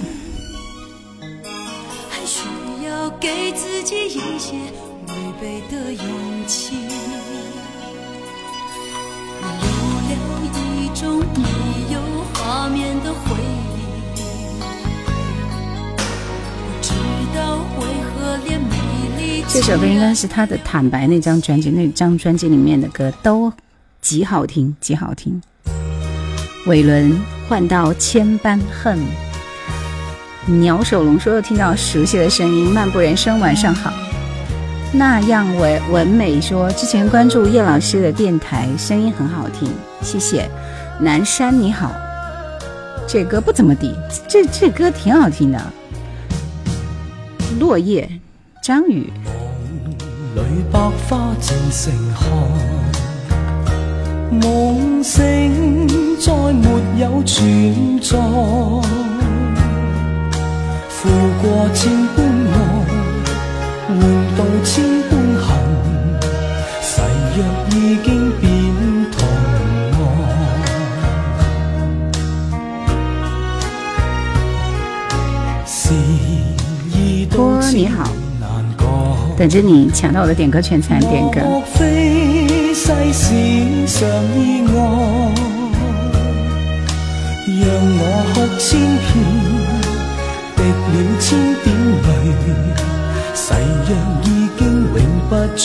[20.19, 23.49] 是他的《坦白》那张专辑，那张专辑里面的歌都
[24.01, 25.41] 极好听，极好听。
[26.67, 27.17] 伟伦
[27.47, 28.99] 换到千般恨，
[30.59, 33.93] 鸟首龙说又听到熟悉的声音，漫步人生晚上好。
[34.91, 40.49] 那样文文美说之前关注叶老师的电台，声音很好听，谢谢。
[40.99, 41.95] 南山你好，
[43.07, 43.95] 这歌不怎么地，
[44.27, 45.65] 这这歌挺好听的。
[47.57, 48.19] 落叶，
[48.61, 49.09] 张宇。
[50.43, 52.19] 里百花尽盛开，
[54.31, 55.87] 梦醒
[56.19, 56.67] 再没
[56.97, 58.17] 有存在，
[60.89, 61.09] 负
[61.41, 62.17] 过千般
[62.51, 62.55] 爱，
[63.87, 63.97] 换
[64.37, 64.73] 到千
[65.09, 65.11] 般
[65.45, 65.47] 恨，
[66.81, 67.01] 誓
[67.35, 67.37] 约
[67.71, 68.07] 已经
[68.39, 68.43] 变
[69.11, 69.17] 同
[69.93, 69.97] 爱，
[75.65, 75.79] 时
[76.93, 77.97] 已到托你好。
[79.39, 81.39] 等着你抢到我的点歌权才能点歌。
[81.45, 83.31] 莫非世事
[83.87, 84.05] 常
[84.37, 84.73] 意外，
[87.47, 87.63] 让
[87.95, 88.01] 我
[88.33, 88.67] 哭千
[88.99, 89.15] 遍，
[90.57, 90.59] 滴
[90.91, 91.65] 了千点
[92.03, 92.11] 泪，
[93.33, 93.55] 誓
[93.87, 93.89] 约
[94.25, 94.27] 已
[94.59, 94.61] 经
[94.93, 95.63] 永不存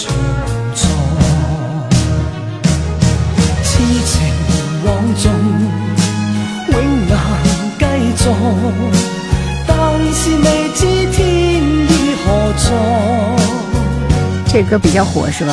[14.54, 15.52] 这歌比较火是吧？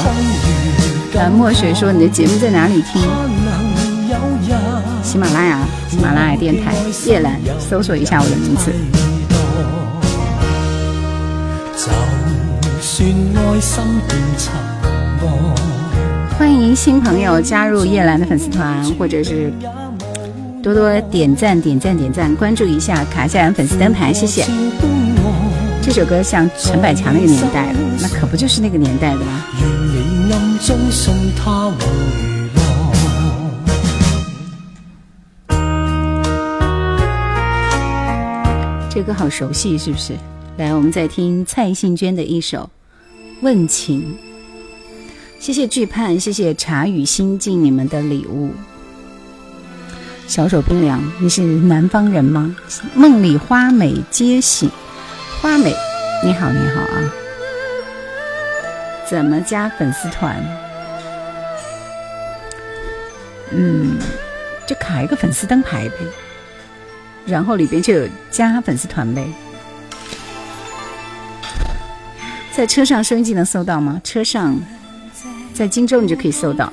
[1.15, 3.01] 呃，墨水说你的节目在哪里听？
[5.01, 6.75] 喜马拉雅，喜马拉雅电台
[7.07, 8.71] 叶兰，搜索一下我的名字。
[16.37, 19.51] 欢迎新朋友加入叶兰的粉丝团，或者是
[20.61, 24.45] 多多点赞、点赞、点赞，关注一下，卡一下粉丝灯牌，谢谢。
[25.83, 29.43] 这首歌像陈百强那个年代的，那可不就是那个年代的吗？
[38.89, 40.13] 这歌好熟悉，是不是？
[40.57, 42.59] 来，我们再听蔡幸娟的一首
[43.41, 44.01] 《问情》。
[45.39, 48.51] 谢谢惧盼，谢谢茶语心境你们的礼物。
[50.27, 52.55] 小手冰凉，你是南方人吗？
[52.93, 54.69] 梦里花美皆醒，
[55.41, 55.75] 花美，
[56.23, 57.01] 你好，你好啊！
[59.09, 60.39] 怎么加粉丝团？
[63.49, 63.97] 嗯，
[64.67, 65.95] 就卡一个粉丝灯牌呗，
[67.25, 69.25] 然后里边就有加粉丝团呗。
[72.51, 73.99] 在车上收音机能搜到吗？
[74.03, 74.55] 车上，
[75.55, 76.71] 在荆州你就可以搜到。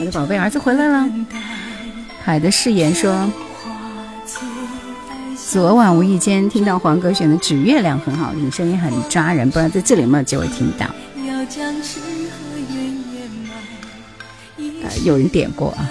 [0.00, 1.08] 我的宝贝儿子回来了。
[2.24, 3.28] 海的誓言说，
[5.50, 10.86] 昨晚无意间听到黄哥选的《指月亮》很好听，声音很抓人，不知道在这里有没有机会听到。
[14.82, 15.90] 呃，有人点过啊。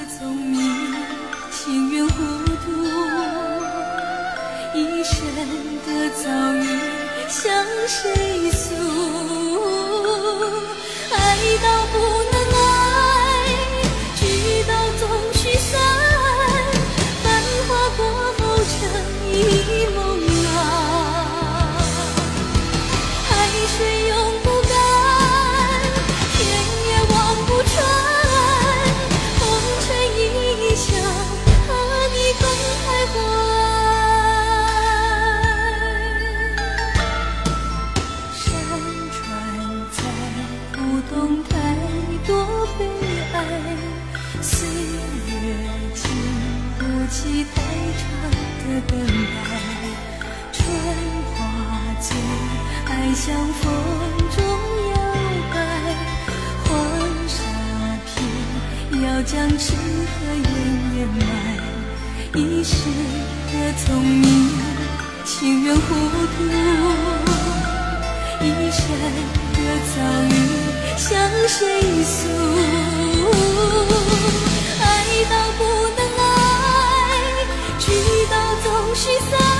[53.24, 53.72] 像风
[54.36, 54.44] 中
[54.90, 54.98] 摇
[55.54, 55.56] 摆，
[56.66, 56.70] 黄
[57.28, 57.38] 沙
[58.08, 58.10] 片
[59.04, 60.50] 要将痴和怨
[60.98, 61.22] 掩埋，
[62.34, 62.74] 一世
[63.54, 64.26] 的聪明，
[65.24, 65.82] 情愿糊
[66.36, 66.44] 涂，
[68.42, 68.82] 一生
[69.54, 69.58] 的
[69.94, 70.34] 遭遇，
[70.98, 71.08] 向
[71.48, 71.62] 谁
[72.04, 72.18] 诉？
[74.82, 74.84] 爱
[75.30, 75.62] 到不
[75.96, 76.26] 能爱，
[77.78, 77.86] 聚
[78.32, 78.66] 到终
[78.96, 79.51] 须散。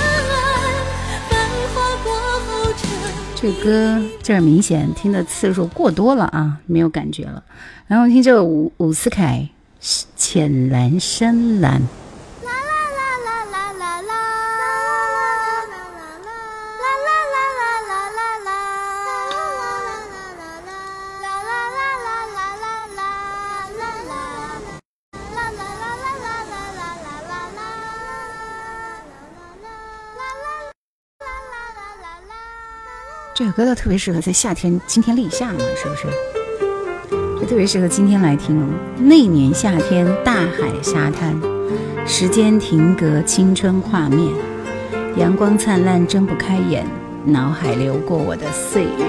[3.42, 7.42] 这歌这明显听的次数过多了啊，没有感觉了。
[7.88, 9.48] 然后听这个伍伍思凯
[10.14, 11.80] 《浅蓝深蓝》。
[33.52, 36.06] 歌倒特别适合在夏天今天立夏嘛，是不是？
[37.38, 38.66] 就特别适合今天来听。
[38.98, 41.38] 那年夏天，大海沙滩，
[42.06, 44.32] 时间停格，青春画面，
[45.16, 46.86] 阳光灿烂，睁不开眼，
[47.26, 49.04] 脑海流过我的岁月。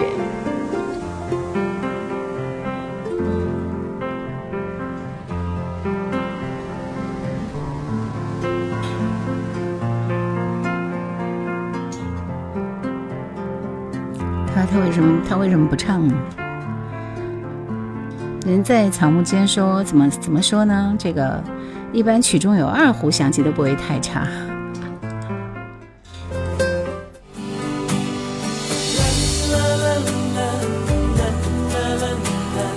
[15.33, 16.13] 他为什么不唱呢？
[18.45, 20.95] 人在草木间说怎么怎么说呢？
[20.99, 21.43] 这个
[21.91, 24.27] 一般曲中有二胡响起都不会太差。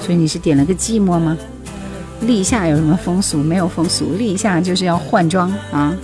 [0.00, 1.36] 所以你是点了个寂寞吗？
[2.22, 3.36] 立夏有什么风俗？
[3.42, 5.94] 没有风俗，立夏就是要换装啊！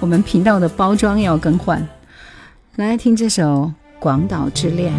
[0.00, 1.86] 我们频道的包装要更换。
[2.76, 3.44] 来听这首
[4.00, 4.92] 《广岛之恋》，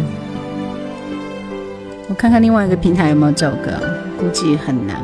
[2.06, 3.72] 我看看另外一个平台有没有这首歌，
[4.18, 5.02] 估计很难。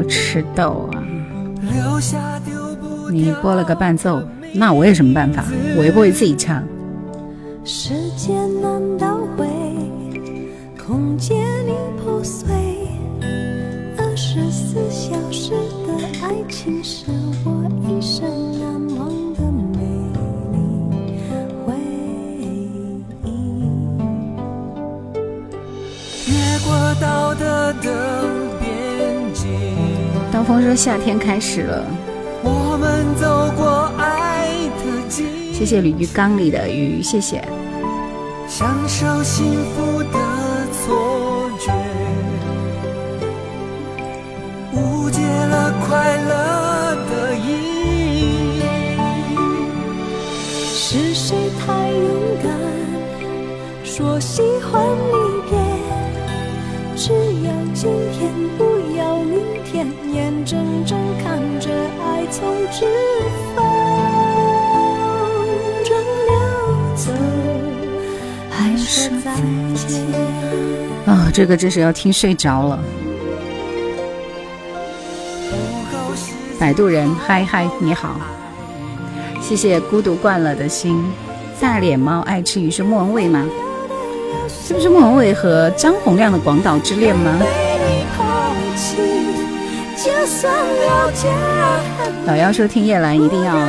[0.00, 1.02] 要吃豆啊！
[3.10, 4.22] 你播了个伴奏，
[4.54, 5.44] 那我有什么办法？
[5.76, 6.62] 我又不会自己唱。
[7.64, 9.07] 时间难倒
[30.48, 31.84] 刀锋说：“夏天开始了。”
[32.42, 37.46] 我们走过爱的谢谢鲤鱼缸里的鱼，谢谢。
[38.48, 39.44] 享受幸
[39.74, 40.18] 福的
[40.72, 41.70] 错觉，
[44.72, 47.48] 误解了快乐的意
[48.16, 48.62] 义。
[50.72, 52.08] 是谁太勇
[52.42, 52.50] 敢，
[53.84, 54.82] 说喜欢
[55.12, 55.12] 离
[55.50, 55.58] 别，
[56.96, 57.12] 只
[57.44, 58.64] 要今天，不
[60.48, 61.68] 睁睁看着
[62.02, 62.86] 爱从指
[63.54, 63.62] 缝
[65.84, 65.94] 中
[66.26, 66.32] 流
[66.96, 67.12] 走，
[68.48, 69.34] 还说再
[69.76, 70.00] 见。
[71.04, 72.78] 啊、这个真是要听睡着了。
[76.58, 78.18] 摆渡人，嗨嗨，你好，
[79.42, 81.12] 谢谢孤独惯了的心。
[81.60, 83.46] 大脸猫爱吃鱼是莫文蔚吗？
[84.66, 87.38] 这不是莫文蔚和张洪量的《广岛之恋》吗？
[92.24, 93.68] 老妖说听叶兰一定要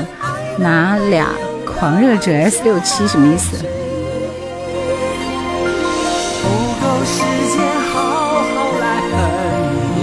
[0.58, 1.28] 拿俩
[1.66, 3.58] 狂热者 S 六七，什么意思？
[6.44, 6.48] 不
[6.80, 7.60] 够时间
[7.92, 7.98] 好
[8.44, 8.46] 好
[8.80, 9.18] 来恨
[9.96, 10.00] 你。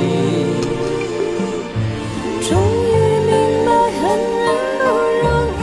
[2.42, 2.50] 终
[2.82, 2.90] 于
[3.26, 3.32] 明
[3.64, 3.70] 白
[4.00, 4.02] 恨
[4.42, 4.44] 人
[4.78, 4.82] 不
[5.22, 5.24] 容
[5.60, 5.62] 易，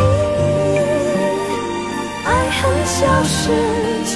[2.25, 2.95] 爱恨消
[3.25, 3.31] 失
[4.05, 4.15] 间。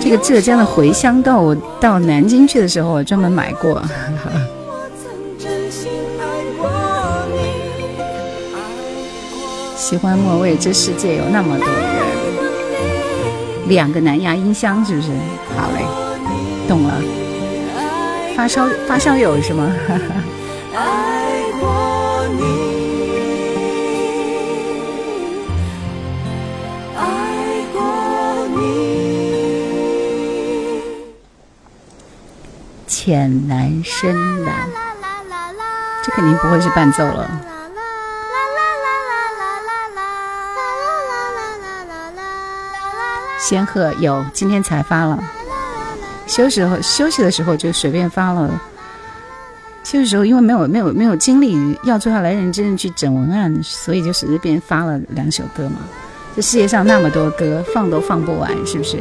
[0.00, 3.82] 这个浙江的茴香豆，我到南京去的时候，我专门买过。
[9.88, 11.84] 喜欢莫蔚，这世界有那么多人。
[13.68, 15.12] 两个蓝牙音箱是不是？
[15.56, 15.84] 好嘞，
[16.66, 17.00] 懂了。
[18.34, 19.72] 发烧发烧友是吗？
[20.74, 22.42] 爱过你，
[26.96, 27.80] 爱过
[28.56, 28.58] 你。
[32.88, 34.68] 浅蓝深蓝，
[36.04, 37.40] 这肯定不会是伴奏了。
[43.48, 45.22] 仙鹤有，今天才发了。
[46.26, 48.50] 休息后休息的时候就随便发了。
[49.84, 55.76] 休息时候因为没有没有没有精力要坐下来认真去整文案，所以就随便发了两首歌嘛。
[56.34, 58.98] 这世界上那么多歌，放都放不完，是不是？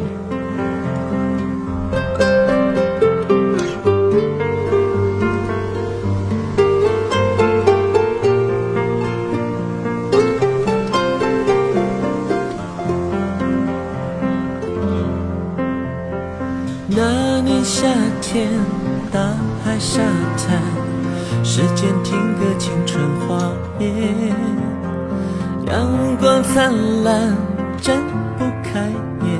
[27.04, 27.36] 蓝，
[27.82, 27.96] 睁
[28.38, 28.80] 不开
[29.26, 29.40] 眼，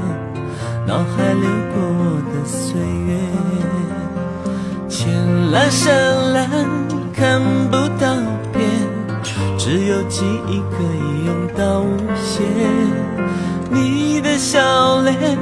[0.88, 1.78] 脑海流过
[2.32, 3.18] 的岁月，
[4.88, 5.12] 浅
[5.52, 6.50] 蓝深蓝，
[7.14, 8.16] 看不到
[8.54, 8.64] 边，
[9.58, 12.46] 只有记忆可以用到无限。
[13.70, 15.38] 你的笑脸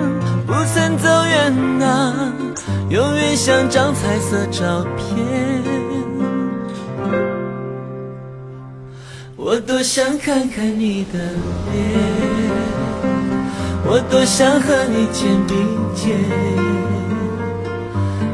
[0.48, 2.34] 不曾走远啊，
[2.90, 5.43] 永远像张彩色照片。
[10.06, 11.18] 想看看你的
[11.72, 11.80] 脸，
[13.86, 15.56] 我多想和你肩并
[15.96, 16.20] 肩。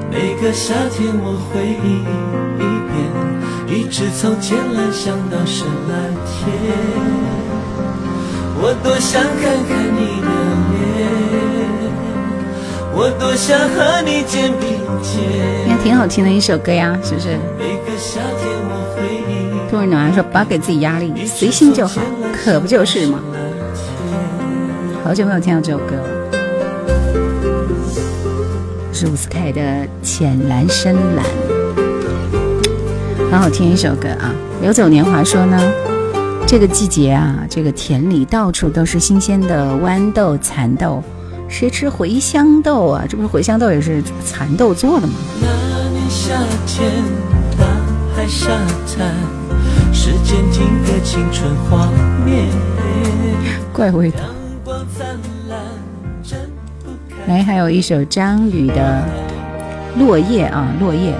[0.09, 2.01] 每个夏天我回忆
[2.57, 2.97] 一遍，
[3.70, 5.93] 一直从浅蓝想到深蓝
[6.26, 6.49] 天。
[8.57, 10.38] 我多想看看你的，
[12.99, 14.71] 我多想和你肩并
[15.01, 15.21] 肩。
[15.65, 17.29] 应该挺好听的一首歌呀，是不是？
[17.57, 22.01] 每个夏天我回忆杜日暖说不要给自己压力，随心就好，
[22.33, 23.21] 可不就是吗？
[25.01, 26.03] 好久没有听到这首歌了。
[28.91, 29.61] 是伍思凯的
[30.03, 31.25] 《浅蓝深蓝》，
[33.31, 34.35] 很好听一首歌啊。
[34.61, 35.57] 流走年华说呢，
[36.45, 41.01] 这个季节啊，这个田里到处都是新鲜的豌豆、蚕豆，
[41.49, 43.03] 谁吃茴香豆啊？
[43.09, 45.13] 这不是茴香豆也是蚕豆做的吗？
[45.41, 45.47] 那
[45.89, 46.35] 年夏
[46.65, 46.89] 天，
[47.57, 47.65] 大
[48.15, 48.49] 海沙
[48.87, 49.13] 滩，
[49.91, 51.89] 时间停格，青春画
[52.23, 52.47] 面。
[53.73, 54.19] 怪味道。
[57.27, 59.03] 来，还有一首张宇的
[59.99, 61.11] 《落叶》啊，《落叶》。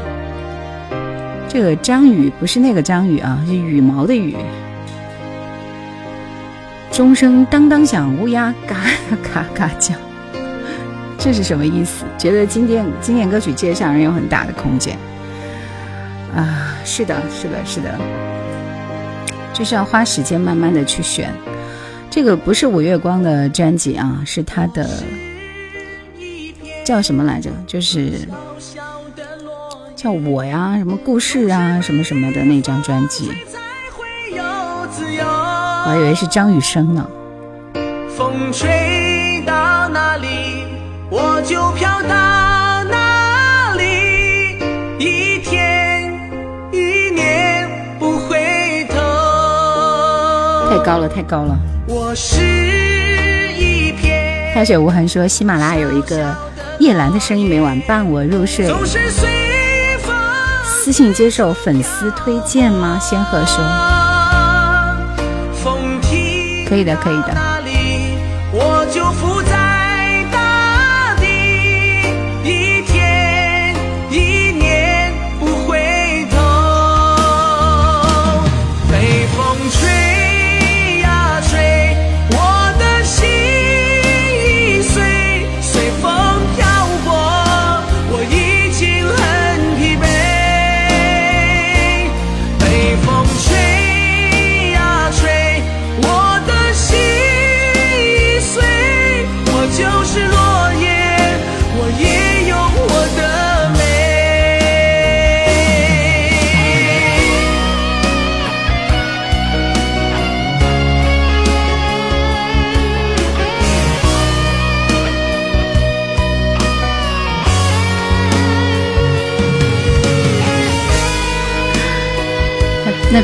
[1.48, 4.36] 这个张宇不是那个张宇啊，是羽毛的羽。
[6.92, 8.76] 钟声当当响，乌鸦嘎
[9.34, 9.96] 嘎嘎叫，
[11.20, 12.06] 这是什么意思？
[12.18, 14.98] 觉得经典经典歌曲界上人有很大的空间
[16.34, 16.74] 啊！
[16.86, 17.94] 是的，是的，是的，
[19.54, 21.32] 就是要花时间慢慢的去选。
[22.10, 24.90] 这个不是五月光的专辑啊，是他的
[26.86, 27.52] 叫什么来着？
[27.68, 28.14] 就是
[29.96, 33.30] 叫我呀，什么故事啊，什么什么的那张专辑。
[34.32, 37.08] 我还以为是张雨生呢。
[38.16, 38.99] 风吹，
[41.40, 44.58] 我就飘到哪里，
[45.00, 46.12] 一天
[46.70, 47.66] 一年
[47.98, 48.96] 不回头。
[50.70, 51.58] 太高了，太高了。
[51.88, 52.42] 我是
[53.58, 56.36] 一片开水无痕说喜马拉雅有一个
[56.82, 58.68] 叶兰的声音每晚伴我入睡。
[60.66, 63.00] 私信接受粉丝推荐吗？
[63.00, 63.64] 仙鹤说，
[66.68, 67.49] 可以的，可以的。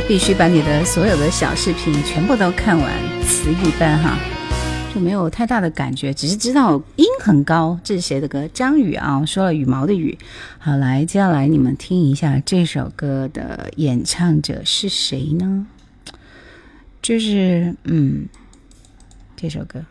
[0.07, 2.93] 必须把你的所有的小视频全部都看完，
[3.23, 4.15] 词一般哈，
[4.93, 7.79] 就没有太大的感觉，只是知道音很高。
[7.83, 8.47] 这是谁的歌？
[8.53, 10.15] 张宇啊，说了羽毛的羽。
[10.59, 15.65] 好，来，接下来你们听一下这首歌的演唱者是谁呢？
[17.01, 18.27] 就是嗯，
[19.35, 19.83] 这首歌，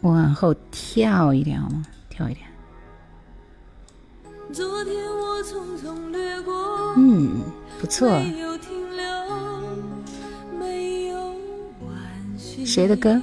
[0.00, 1.82] 我往后跳一点好吗？
[2.10, 2.51] 跳一点。
[6.96, 7.40] 嗯，
[7.80, 8.08] 不错。
[12.64, 13.20] 谁的歌？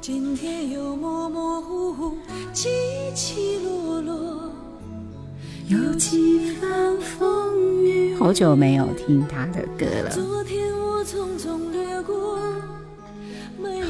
[0.00, 2.16] 今天又模模糊糊，
[2.52, 2.68] 起
[3.14, 4.50] 起落落，
[5.66, 8.14] 有几番风雨。
[8.16, 10.10] 好久没有听他的歌了。
[10.10, 12.38] 昨天我匆匆掠过，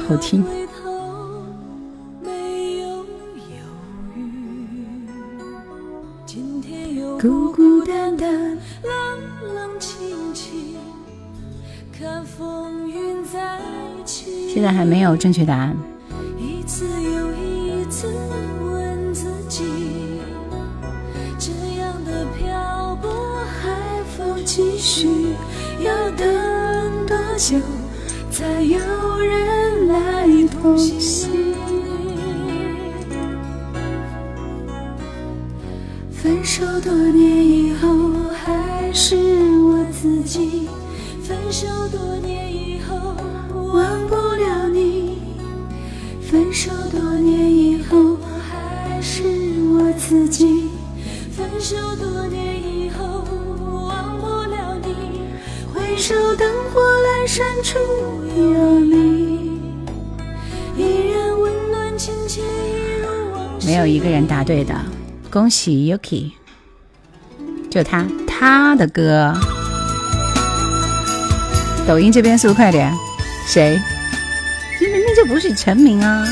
[0.07, 0.43] 好听。
[7.19, 8.31] 孤孤单单，
[8.83, 8.93] 冷
[9.55, 10.75] 冷清清，
[11.91, 13.59] 看风云再
[14.05, 14.53] 起。
[14.53, 15.75] 现在还没有正确答案。
[16.37, 18.07] 一次又一次
[18.61, 19.63] 问自己，
[21.39, 21.49] 这
[21.79, 23.09] 样的漂泊
[23.63, 25.07] 还否继续？
[25.83, 26.27] 要等
[27.07, 27.57] 多久
[28.29, 28.77] 才有
[29.19, 30.27] 人来
[30.61, 31.31] 同行？
[36.27, 37.87] 分手多年以后，
[38.33, 39.15] 还是
[39.61, 40.67] 我自己。
[41.23, 43.15] 分手多年以后，
[43.73, 45.19] 忘不了你。
[46.21, 48.17] 分手多年以后，
[48.51, 49.23] 还是
[49.71, 50.65] 我自己。
[51.31, 53.23] 分手多年以后，
[53.87, 55.21] 忘不了你。
[55.73, 57.79] 回首灯火阑珊处
[58.37, 59.61] 有你，
[60.75, 64.75] 依然温暖亲切，一如往没有一个人答对的。
[65.29, 66.31] 恭喜 Yuki，
[67.69, 69.33] 就他他的歌，
[71.87, 72.91] 抖音这边速度快点，
[73.45, 73.79] 谁？
[74.79, 76.23] 这明明就不是陈明啊！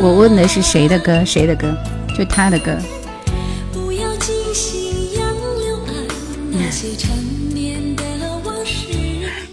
[0.00, 1.24] 我我问的是谁的歌？
[1.24, 1.74] 谁的歌？
[2.16, 2.76] 就他的歌。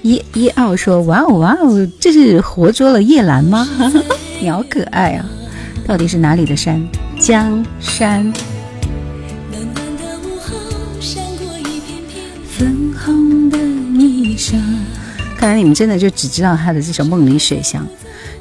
[0.04, 3.68] 一一奥说：“哇哦哇哦，这是活捉了叶兰吗？
[4.40, 5.26] 你好可爱啊！
[5.88, 6.88] 到底是哪里的山？
[7.20, 8.32] 江山。”
[12.52, 14.54] 粉红的衣裳。
[15.38, 17.84] 看来你们真的就只知道他的这首《梦里水乡》。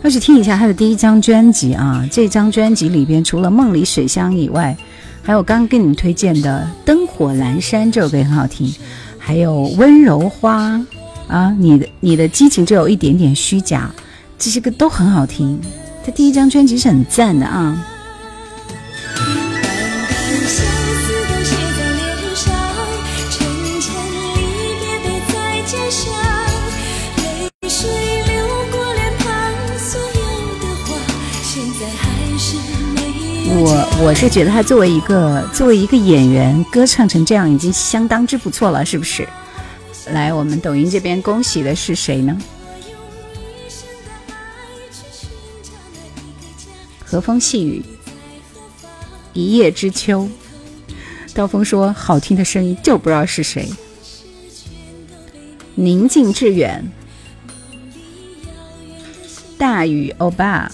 [0.04, 2.06] 要去听一下他的第一张专辑啊！
[2.12, 4.76] 这张专辑里边除了《梦里水乡》以外，
[5.22, 8.70] 还有刚刚给你们推荐的《灯火阑珊》这首歌很好听，
[9.18, 10.72] 还有《温柔花》
[11.26, 13.90] 啊，你的你的激情只有一点点虚假，
[14.38, 15.58] 这些歌都很好听。
[16.04, 17.82] 他第一张专辑是很赞的啊。
[33.56, 39.28] 我我是觉得他作为一个作为一个演员，歌唱成这样已经相当之不错了，是不是？
[40.10, 42.36] 来，我们抖音这边恭喜的是谁呢？
[47.04, 47.80] 和风细雨，
[49.32, 50.28] 一叶知秋。
[51.32, 53.68] 刀锋说：“好听的声音就不知道是谁。”
[55.76, 56.84] 宁静致远，
[59.56, 60.70] 大宇欧巴，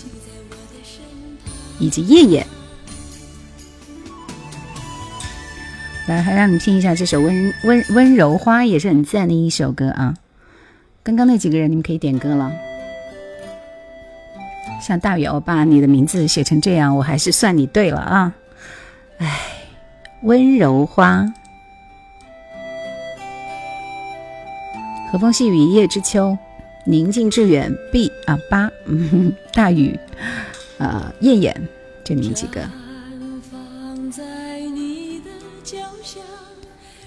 [1.79, 2.47] 以及叶叶。
[6.11, 10.17] 来，还让你听一下这首温温温柔花，也是很赞的一首歌啊。
[11.05, 12.51] 刚刚那几个人，你们可以点歌了。
[14.83, 18.35] 像大宇欧巴，你的名字写成这样，我还是算你对了啊。
[19.19, 19.39] 哎，
[20.23, 21.33] 温柔花，
[25.13, 26.37] 和风细雨一叶知秋，
[26.87, 29.97] 宁静致远 B 啊八，嗯，大雨，
[30.79, 31.57] 呃，叶叶，
[32.03, 32.61] 就你们几个。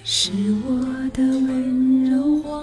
[0.06, 0.30] 是
[0.66, 0.84] 我
[1.14, 2.60] 的温柔花，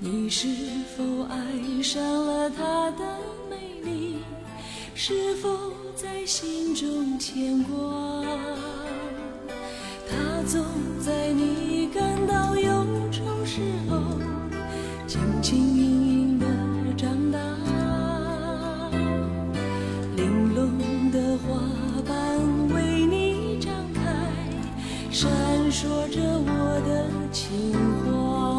[0.00, 0.48] 你是
[0.96, 1.36] 否爱
[1.80, 3.04] 上了它的
[3.48, 3.56] 美
[3.88, 4.16] 丽？
[4.92, 5.48] 是否
[5.94, 8.24] 在心中牵挂？
[10.10, 10.64] 它总
[10.98, 14.02] 在你感到忧愁时候，
[15.06, 16.46] 轻轻盈盈地
[16.96, 17.38] 长大，
[20.16, 21.62] 玲珑的花
[25.14, 25.28] 今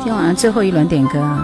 [0.03, 1.43] 天晚上最后一轮点歌啊！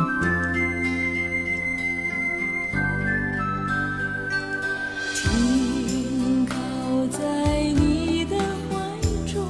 [5.16, 6.56] 停靠
[7.08, 7.24] 在
[7.76, 8.36] 你的
[8.70, 8.78] 怀
[9.26, 9.44] 中，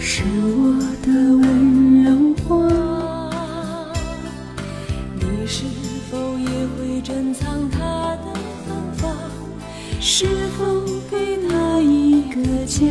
[0.00, 2.66] 是我的温柔花。
[5.14, 5.64] 你是
[6.10, 7.78] 否也会珍藏它
[8.16, 8.34] 的
[8.66, 9.14] 芬芳？
[10.00, 10.26] 是
[10.58, 12.82] 否给它一个家？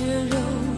[0.00, 0.69] 血肉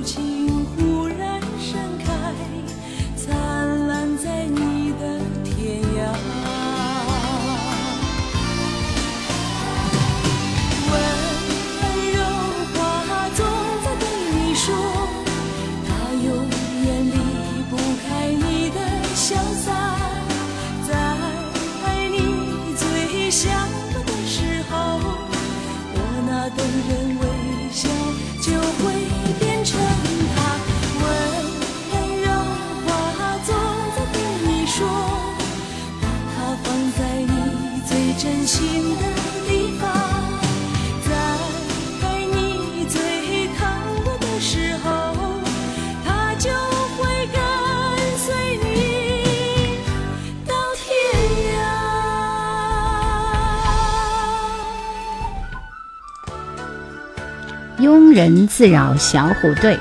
[58.63, 59.77] 自扰小虎队，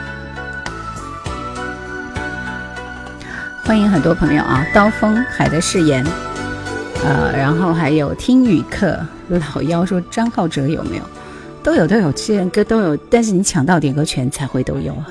[3.63, 4.65] 欢迎很多朋友啊！
[4.73, 6.03] 刀锋海的誓言，
[7.03, 8.99] 呃，然后还有听雨客
[9.29, 11.03] 老妖说张浩哲有没有？
[11.61, 15.05] 都有都有，这些歌都有，但是你抢到点歌权才会都有啊。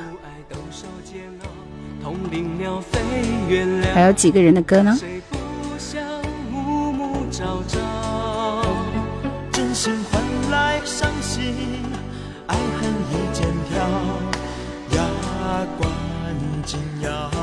[3.94, 4.98] 还有几个人的歌呢？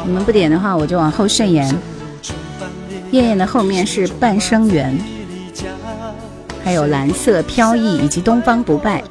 [0.07, 1.67] 你们不点的话，我就往后顺延。
[3.11, 4.97] 艳艳的后面是半生缘，
[6.63, 9.03] 还有蓝色飘逸以及东方不败。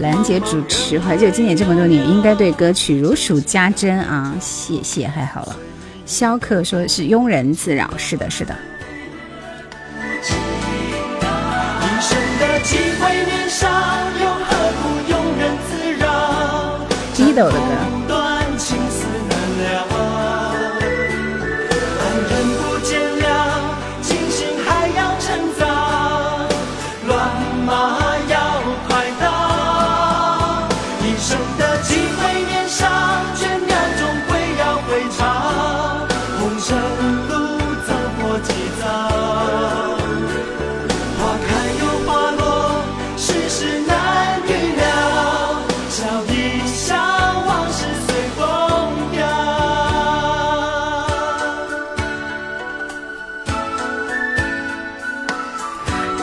[0.00, 4.34] 兰姐主持怀旧经典这么多年，应该对歌曲如数家珍啊！
[4.40, 5.56] 谢谢，还好了。
[6.04, 8.52] 肖克说是庸人自扰，是的，是的。
[17.14, 17.89] 低抖的歌。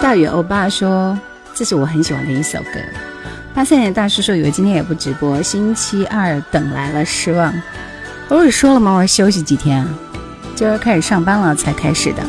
[0.07, 1.19] 大宇欧巴说
[1.53, 2.79] ：“这是我很喜欢的一首歌。”
[3.53, 7.53] 八三年大叔说：“以为今天也不直播，星期二等来了失望。”
[8.29, 8.93] 我不是说了吗？
[8.93, 9.85] 我休息几天，
[10.55, 12.23] 今儿开始上班了才开始的。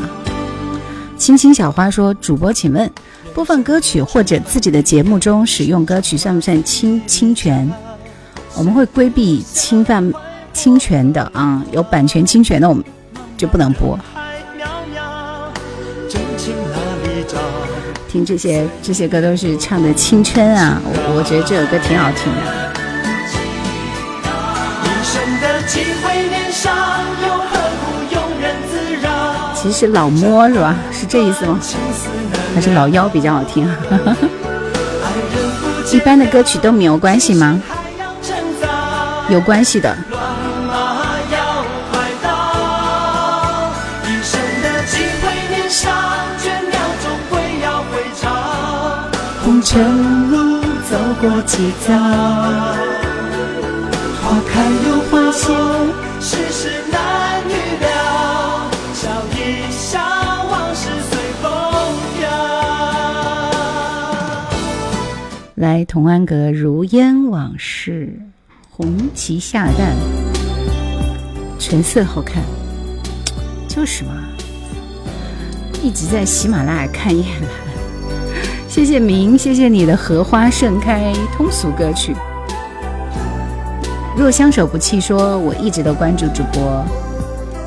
[1.17, 2.91] 青青小花说：“主播，请问
[3.33, 7.71] 播放歌曲或者自己的节目中使用歌曲算不算侵侵权？
[8.57, 10.11] 我们会规避侵犯
[10.51, 12.83] 侵权的啊，有版权侵权的我们
[13.37, 13.97] 就不能播。
[18.09, 22.41] 听这些这些歌都是唱的青春啊，我我觉得这首歌挺好听的。
[29.53, 30.75] 其实老摸是吧？
[30.91, 31.59] 是这意思吗？
[32.55, 33.69] 还是老幺比较好听？
[35.91, 37.61] 一般的歌曲都没有关系吗？
[39.29, 39.95] 有关系的。
[49.71, 51.93] 红尘路走过几遭，
[54.19, 55.53] 花开又花谢，
[56.19, 57.87] 世事难预料。
[58.95, 59.99] 笑一笑，
[60.49, 61.51] 往事随风
[62.17, 62.27] 飘。
[65.53, 68.11] 来，同安阁如烟往事，
[68.71, 69.95] 红旗下蛋，
[71.59, 72.41] 纯色好看，
[73.67, 74.13] 就是嘛，
[75.83, 77.68] 一直在喜马拉雅看叶兰。
[78.79, 82.15] 谢谢明，谢谢你的荷花盛开通俗歌曲。
[84.15, 86.81] 若相守不弃，说我一直都关注主播。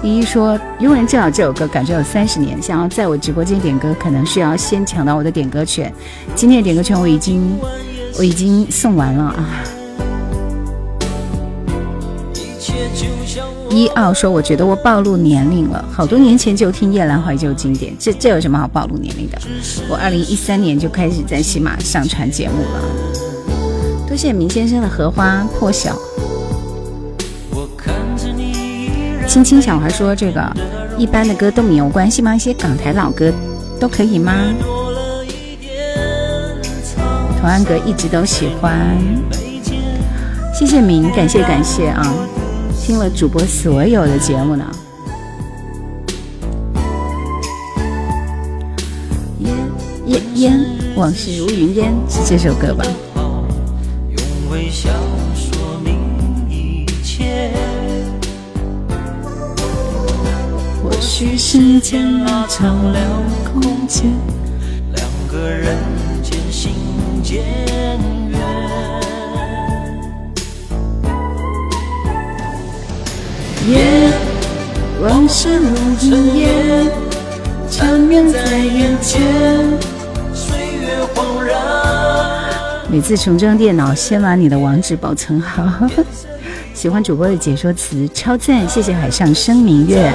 [0.03, 5.93] 依依说，庸人自扰这首歌感觉有三十年，想要在我直播间点歌，可能是要先抢到我的点歌权。
[6.35, 7.59] 今天的点歌权我已经
[8.17, 9.47] 我已经送完了啊。
[13.73, 19.39] 一奥说：“我觉得我暴露年龄了，好多年前就听叶兰怀旧经典，这这有什么好暴露年龄的？
[19.89, 22.83] 我二零一三年就开始在喜马上传节目了。
[24.07, 25.97] 多谢明先生的荷花破晓。
[29.27, 30.55] 青青小孩说：这个
[30.99, 32.37] 一般的歌都没有关系吗？
[32.37, 33.33] 一些港台老歌
[33.81, 34.35] 都可以吗？
[37.41, 38.99] 童安格一直都喜欢。
[40.55, 42.15] 谢谢明，感谢感谢啊。”
[42.85, 44.67] 听了主播所有的节目呢。
[49.39, 49.55] 烟
[50.07, 50.61] 烟烟，
[50.97, 52.85] 往事如云烟，是这首歌吧？
[60.83, 62.99] 或许时间拉长了
[63.53, 64.13] 空间，
[64.93, 65.79] 两个人
[75.01, 75.69] 往事如
[76.03, 76.91] 云烟，
[77.71, 79.21] 缠绵在眼前。
[80.35, 81.57] 岁月恍然。
[82.89, 85.89] 每次重装电脑，先把你的网址保存好。
[86.75, 88.69] 喜欢主播的解说词，超赞！
[88.69, 90.13] 谢谢海上生明月。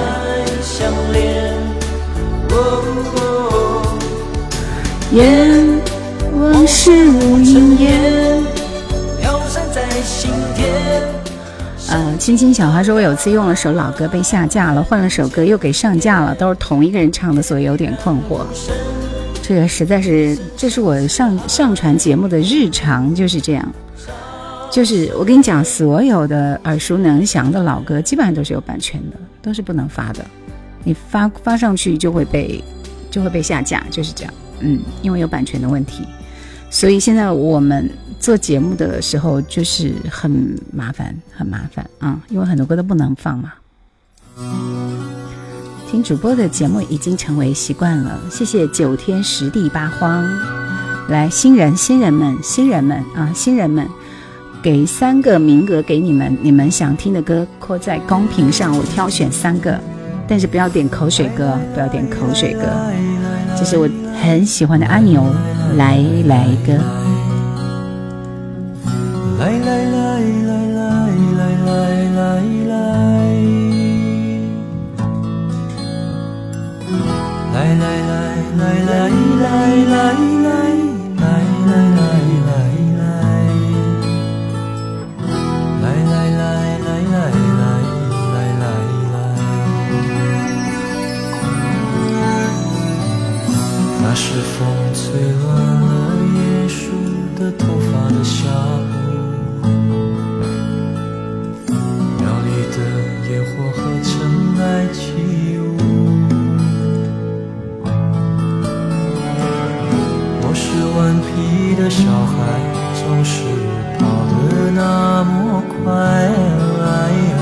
[5.12, 5.66] 烟，
[6.38, 8.42] 往事如云烟，
[11.90, 18.42] 呃，青青小花说，我有次用了首老歌被下架了，换了首歌又给上架了，都是同一个人唱的，所以有点困惑。
[19.42, 23.66] 这个实在是，这是我上上传节目的日常，就是这样。
[24.70, 30.22] 就是我跟你讲，所有的耳熟能详的老歌，基本上都是有版权的，都是不能发的。
[30.84, 32.62] 你发发上去就会被
[33.10, 34.34] 就会被下架，就是这样。
[34.60, 36.04] 嗯，因为有版权的问题，
[36.70, 37.90] 所以现在我们。
[38.20, 40.28] 做节目的时候就是很
[40.72, 43.52] 麻烦，很麻烦啊，因为很多歌都不能放嘛。
[45.88, 50.28] 听主播的节目已经成为习惯了，谢谢九天十地八荒。
[51.08, 53.86] 来，新人新人们，新人们啊，新人们，
[54.60, 59.78] 给三个名额给你们，你们想听的歌扣在公屏上，我挑选三个，
[60.26, 62.62] 但是不要点口水歌，不要点口水歌。
[63.56, 63.88] 这是我
[64.20, 65.22] 很喜欢的阿牛
[65.76, 67.27] 来来歌。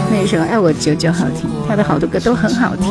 [0.08, 2.88] 那首《爱我久久》好听，他的好多歌都很好听。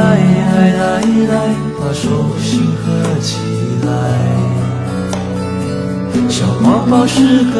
[0.44, 0.98] 来来。
[1.28, 1.34] 来，
[1.78, 2.06] 把手
[2.40, 2.86] 心合
[3.20, 3.36] 起
[3.84, 3.90] 来。
[6.28, 7.56] 小宝宝是个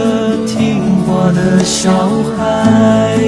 [0.47, 1.90] 听话的小
[2.39, 3.19] 孩，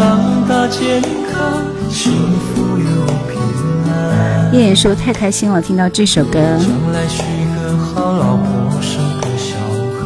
[0.00, 2.10] 长大健康，幸
[2.40, 3.38] 福又平
[3.86, 4.50] 安。
[4.54, 6.40] 叶叶说太开心了，听到这首歌。
[6.40, 7.22] 将来娶
[7.54, 10.00] 个好老婆，生个小孩。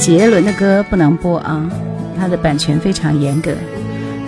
[0.00, 1.62] 杰伦的歌不能播啊，
[2.18, 3.52] 他的版权非常严格。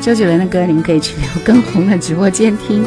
[0.03, 2.85] 周杰伦的歌，你们可以去刘畊宏的直播间听。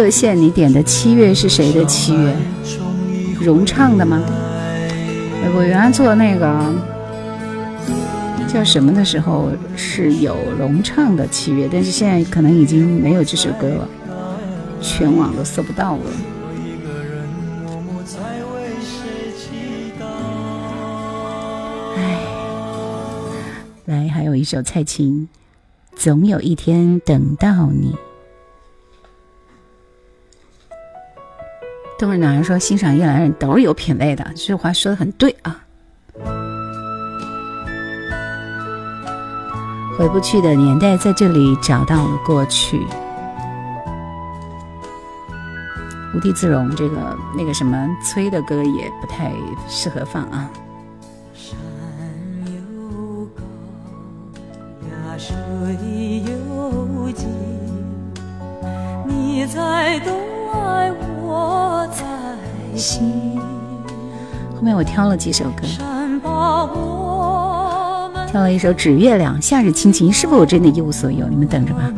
[0.00, 2.34] 热线，你点的七月是谁的七月？
[3.38, 4.18] 融唱的吗？
[5.54, 6.72] 我原来做那个
[8.48, 13.86] 叫什么的时候是有融唱的七月，但是现在可能已经没有这首歌了，
[14.80, 16.02] 全网都搜不到了。
[21.98, 22.18] 唉，
[23.84, 25.28] 来，还有一首蔡琴，
[26.02, 27.92] 《总有一天等到你》。
[32.00, 35.62] 东日男人说：“欣赏夜来人都是有品位的。”这句话说的很对啊。
[39.98, 42.80] 回不去的年代，在这里找到了过去。
[46.14, 46.96] 无地自容，这个
[47.36, 49.30] 那个什么崔的歌也不太
[49.68, 50.50] 适合放啊。
[51.34, 51.54] 山
[52.46, 53.42] 又高，
[54.88, 55.36] 呀水
[56.24, 57.26] 又急，
[59.40, 60.12] 你在东
[60.52, 60.92] 爱
[61.22, 61.88] 我。
[61.92, 62.04] 在
[62.76, 63.40] 心。
[64.54, 65.62] 后面我挑了几首歌，
[68.28, 71.26] 挑了一首《指月亮》，夏日亲情，是否我真的一无所有？
[71.26, 71.90] 你们等着吧。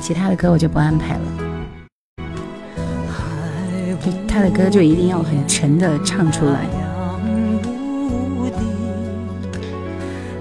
[0.00, 1.22] 其他的歌我就不安排了，
[4.04, 6.66] 就他的歌就一定要很沉的唱出来。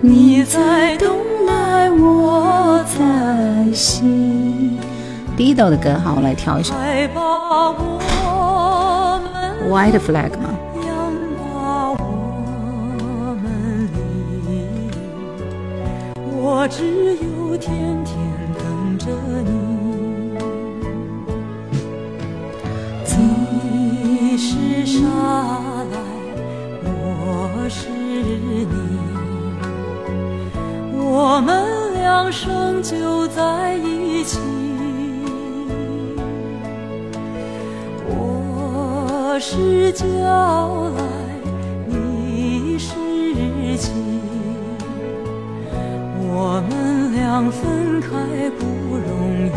[0.08, 1.18] 你在东
[1.48, 1.90] 来。
[1.90, 4.78] 我在西。
[5.36, 6.76] 第一道的歌，好，我来挑一首。
[9.68, 10.50] White flag 吗？
[16.38, 17.74] 我只有天
[18.04, 18.16] 天
[18.60, 19.08] 等着
[19.44, 19.56] 你。
[23.18, 25.00] 你是沙
[25.92, 25.98] 来，
[26.84, 27.88] 我是
[31.08, 34.40] 我们两生就在一起。
[38.08, 40.04] 我是娇
[40.98, 41.04] 来，
[41.88, 42.90] 你是
[43.78, 43.92] 妻，
[46.18, 48.10] 我们俩分开
[48.58, 48.66] 不
[48.98, 49.52] 容易。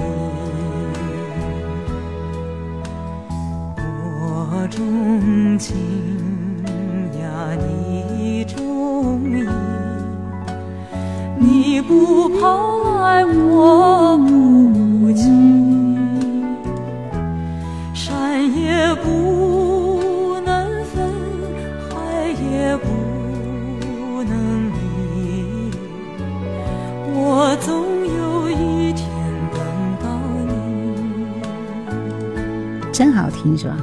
[4.20, 5.74] 我钟情
[11.40, 15.22] 你不跑来，我不急，
[17.94, 21.08] 山也不能分，
[21.88, 21.94] 海
[22.28, 22.88] 也不
[24.24, 24.32] 能
[24.72, 25.70] 离。
[27.14, 27.66] 我总
[28.04, 29.08] 有一天
[29.52, 29.60] 等
[30.02, 30.06] 到
[30.46, 30.52] 你。
[32.92, 33.76] 真好听，是吧？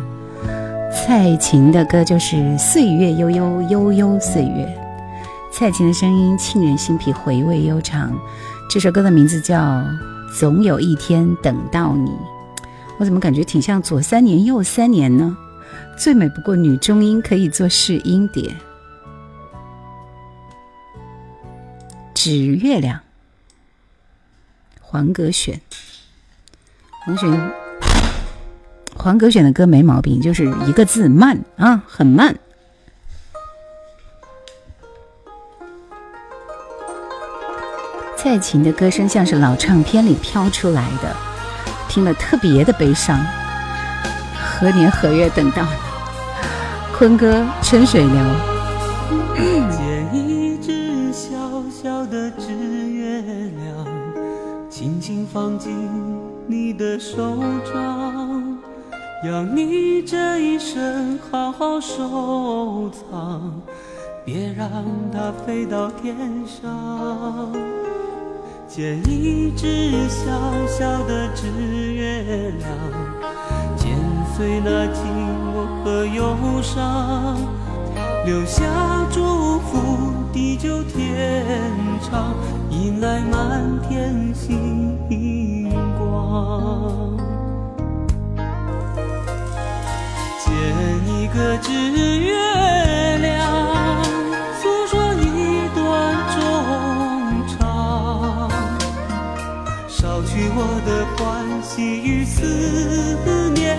[0.91, 4.65] 蔡琴的歌就是《岁月悠悠，悠悠岁月》。
[5.57, 8.13] 蔡琴的声音沁人心脾，回味悠长。
[8.69, 9.57] 这首歌的名字叫
[10.37, 12.09] 《总有一天等到你》。
[12.99, 15.37] 我怎么感觉挺像左三年右三年呢？
[15.97, 18.53] 最美不过女中音，可以做试音碟。
[22.13, 22.99] 指月亮，
[24.81, 25.61] 黄格选。
[27.05, 27.51] 黄选，
[28.93, 32.37] 黄格选的歌没毛病，就是一个字慢啊，很慢。
[38.25, 41.15] 蔡琴的歌声像是老唱片里飘出来的，
[41.87, 43.23] 听了特别的悲伤。
[44.35, 45.69] 何年何月等到你？
[46.91, 48.15] 坤哥，春水流。
[49.69, 51.29] 见一只小
[51.69, 53.85] 小的纸月亮，
[54.71, 55.71] 轻轻放进
[56.47, 58.57] 你的手掌，
[59.23, 63.61] 让你这一生好好收藏，
[64.25, 64.67] 别让
[65.13, 67.53] 它飞到天上。
[68.67, 70.25] 剪一只小
[70.67, 71.47] 小的纸
[71.93, 72.67] 月亮，
[73.77, 73.95] 剪
[74.35, 74.97] 碎那寂
[75.45, 77.37] 寞和忧伤，
[78.25, 78.63] 留下
[79.11, 81.45] 祝福，地久天
[82.01, 82.33] 长，
[82.71, 84.97] 迎来满天星
[85.99, 87.15] 光。
[90.39, 90.51] 剪
[91.07, 91.71] 一个纸
[92.19, 93.44] 月亮，
[101.17, 102.43] 欢喜与思
[103.53, 103.77] 念，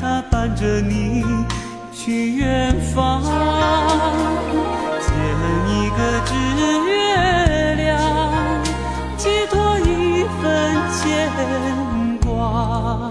[0.00, 1.24] 它伴着你
[1.92, 3.22] 去远方。
[5.00, 5.08] 借
[5.68, 6.34] 一个纸
[6.88, 7.98] 月亮，
[9.16, 10.42] 寄托一份
[10.92, 11.00] 牵
[12.20, 13.10] 挂。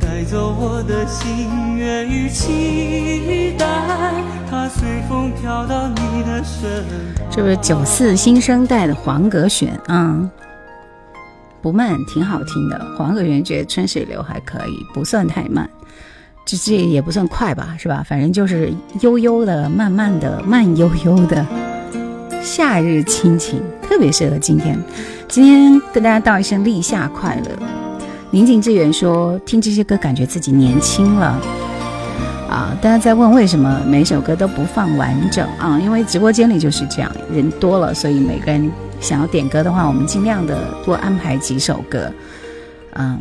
[0.00, 3.66] 带走我的心愿与期待，
[4.50, 6.84] 它随风飘到你的身。
[7.30, 10.18] 这不是九四新生代的黄格选啊、
[11.64, 12.78] 不慢，挺好听的。
[12.94, 15.66] 黄河源觉得春水流还可以，不算太慢，
[16.44, 18.04] 这这也不算快吧，是吧？
[18.06, 18.70] 反正就是
[19.00, 21.46] 悠悠的、慢慢的、慢悠悠的。
[22.42, 24.78] 夏日亲情特别适合今天。
[25.26, 27.50] 今天跟大家道一声立夏快乐。
[28.30, 31.40] 宁静致远说，听这些歌感觉自己年轻了。
[32.50, 35.80] 啊，大家在问为什么每首歌都不放完整啊？
[35.82, 38.70] 因为直播间里就是这样，人多了，所以每个人
[39.04, 42.10] 想要点歌的话，我们尽量的多安排几首歌。
[42.94, 43.20] 嗯，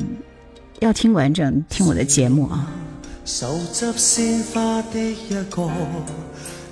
[0.79, 2.71] 要听完整，听我的节目啊。
[3.25, 5.69] 手执鲜花的一个，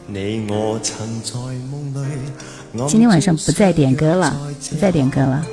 [0.07, 1.33] 你我曾在
[1.69, 2.87] 梦里。
[2.87, 4.33] 今天晚上不再点歌了，
[4.69, 5.45] 不再点歌了。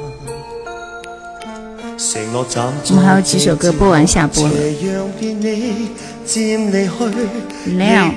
[2.90, 5.88] 我们还有几首歌播完下播了斜陽變你
[6.24, 6.88] 漸離
[7.64, 8.14] 去，亮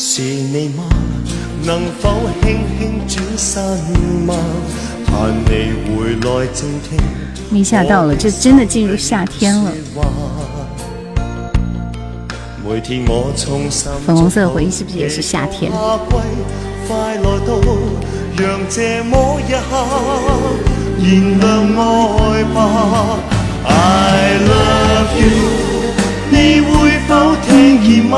[0.00, 0.84] 是你嗎？
[1.64, 2.08] 能否
[2.40, 3.60] 輕輕轉身
[4.26, 4.34] 嗎？
[5.04, 6.96] 盼你回來靜聽。
[7.50, 9.72] 立夏到了，這真的進入夏天了。
[12.64, 17.58] 每天我衷心粉紅色回憶是不是也是夏天快來到，
[18.38, 19.68] 讓這麼一刻
[21.02, 23.18] 燃亮愛吧。
[23.64, 25.26] I love you，
[26.30, 28.16] 你會否聽見嗎？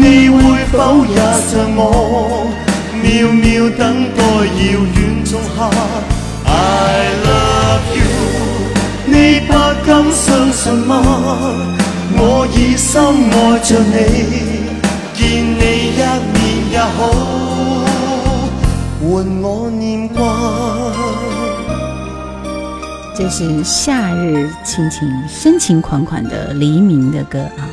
[0.00, 0.38] 你会
[0.72, 1.14] 否也
[1.48, 1.82] 像我，
[3.02, 3.80] 秒秒等
[4.16, 4.60] 待遥
[4.96, 5.58] 远仲夏
[6.46, 6.48] ？I
[7.26, 8.00] love you，
[9.04, 9.14] 你
[9.46, 9.52] 不
[9.86, 10.90] 敢相信嗎？
[12.16, 13.94] 我已深愛着你，
[15.14, 15.20] 見
[15.58, 15.62] 你
[15.92, 16.00] 一
[16.32, 16.40] 面
[16.72, 16.98] 也好，
[19.02, 19.06] 換
[19.42, 20.16] 我念掛。
[23.14, 27.68] 這是夏日親情深情款款的黎明的歌啊。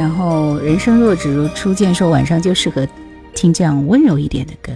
[0.00, 2.88] 然后人生若只如初见说晚上就适合
[3.34, 4.72] 听这样温柔一点的歌。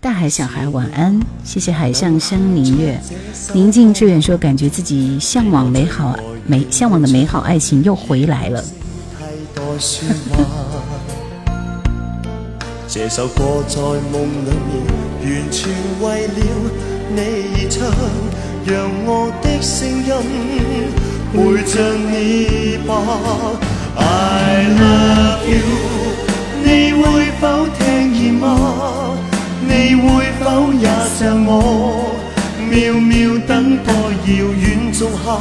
[0.00, 2.96] 大海小孩晚安，谢谢海上生明月。
[3.52, 6.16] 宁静致远说，感觉自己向往美好
[6.46, 8.62] 美向往的美好爱情又回来了。
[8.62, 10.44] 替代説話。
[12.86, 14.12] 這首歌在夢
[14.44, 14.78] 裏面，
[15.24, 16.34] 完全為了
[17.16, 17.84] 你唱，
[18.68, 18.74] 讓
[19.04, 20.12] 我的聲音
[21.32, 22.90] 陪着你吧。
[23.94, 25.62] I love you，
[26.64, 28.44] 你會否聽見嗎？
[29.68, 32.10] 你會否也像我，
[32.68, 33.92] 秒秒等待
[34.26, 35.38] 遙遠仲夏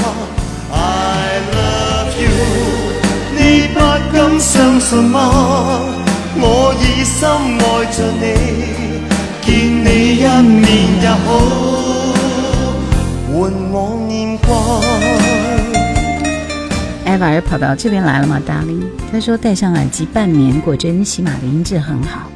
[0.71, 2.29] ？I love you，
[3.35, 3.39] 你
[3.73, 3.79] 不
[4.15, 5.19] 敢相信嗎？
[6.37, 7.27] 我已深
[7.57, 8.23] 愛着你，
[9.41, 9.87] 見你
[10.17, 10.63] 一面
[11.01, 11.27] 也好，
[17.03, 18.83] 艾娃兒跑到這邊來了吗，Darling？
[19.11, 22.31] 他說戴上耳機半年，果真喜馬的音質很好。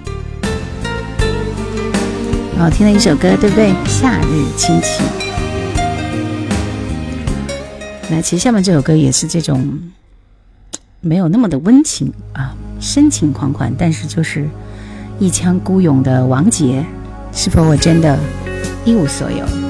[2.58, 3.74] 好聽的一首歌，對不對？
[3.88, 5.06] 夏日亲情。
[8.10, 9.80] 那其實下面這首歌也是這種
[11.00, 14.50] 沒有那麼的溫情啊，深情款款，但是就是
[15.18, 16.84] 一腔孤勇的王傑，
[17.32, 18.20] 是否我真的
[18.84, 19.69] 一無所有？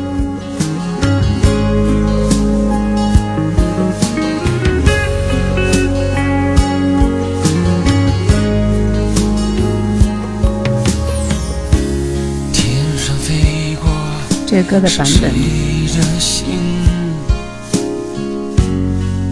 [14.60, 15.32] 這個歌的版本。
[15.32, 16.46] 誰的心，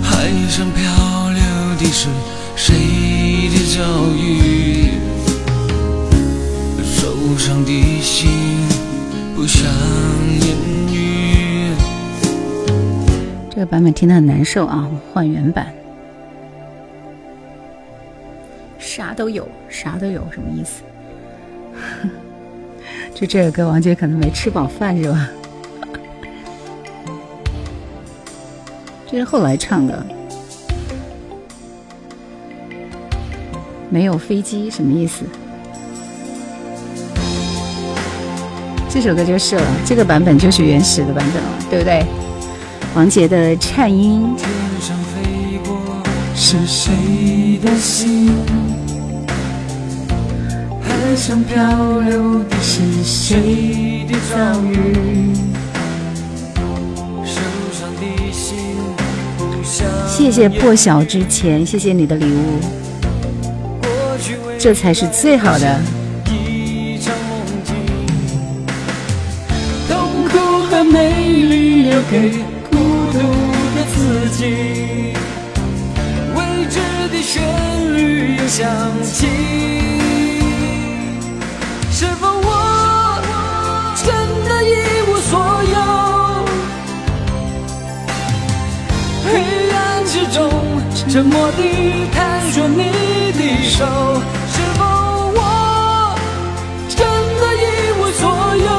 [0.01, 1.41] 海上漂流
[1.77, 2.07] 的是
[2.55, 2.73] 誰
[3.49, 3.83] 的遭
[4.15, 4.91] 遇？
[6.81, 8.29] 手上的心
[9.35, 9.69] 不想
[10.39, 10.47] 言
[10.93, 11.73] 语。
[13.49, 15.67] 这个版本听得很难受啊，换原版。
[18.79, 20.83] 啥都有，啥都有，什么意思？
[23.19, 25.27] 就这个歌，王杰可能没吃饱饭是吧？
[29.09, 30.05] 这是后来唱的。
[33.89, 35.25] 没有飞机什么意思？
[38.87, 42.05] 这首歌就是了，这个版本就是原始的版本了，对不对？
[42.93, 44.31] 王杰的颤音。
[44.37, 44.47] 天
[44.79, 45.75] 上飞过
[46.35, 48.31] 是谁的心？
[51.17, 55.33] 海上漂流的是谁的遭遇？
[60.07, 62.59] 谢谢破晓之前，谢谢你的礼物，
[64.59, 65.79] 这才是最好的。
[66.27, 67.73] 一场梦境，
[69.89, 69.97] 痛
[70.29, 70.37] 苦
[70.69, 72.29] 和美丽留给
[72.69, 72.77] 孤
[73.11, 73.17] 独
[73.73, 74.43] 的自己。
[76.35, 76.77] 未知
[77.11, 77.41] 的旋
[77.95, 78.69] 律又响
[79.03, 79.25] 起，
[89.31, 89.33] 黑
[89.71, 90.49] 暗之中，
[91.09, 91.61] 沉默地
[92.13, 92.83] 探索你
[93.33, 93.85] 的手，
[94.53, 94.79] 是否
[95.35, 95.39] 我
[96.89, 96.99] 真
[97.39, 97.65] 的一
[97.99, 98.21] 无所
[98.67, 98.69] 有？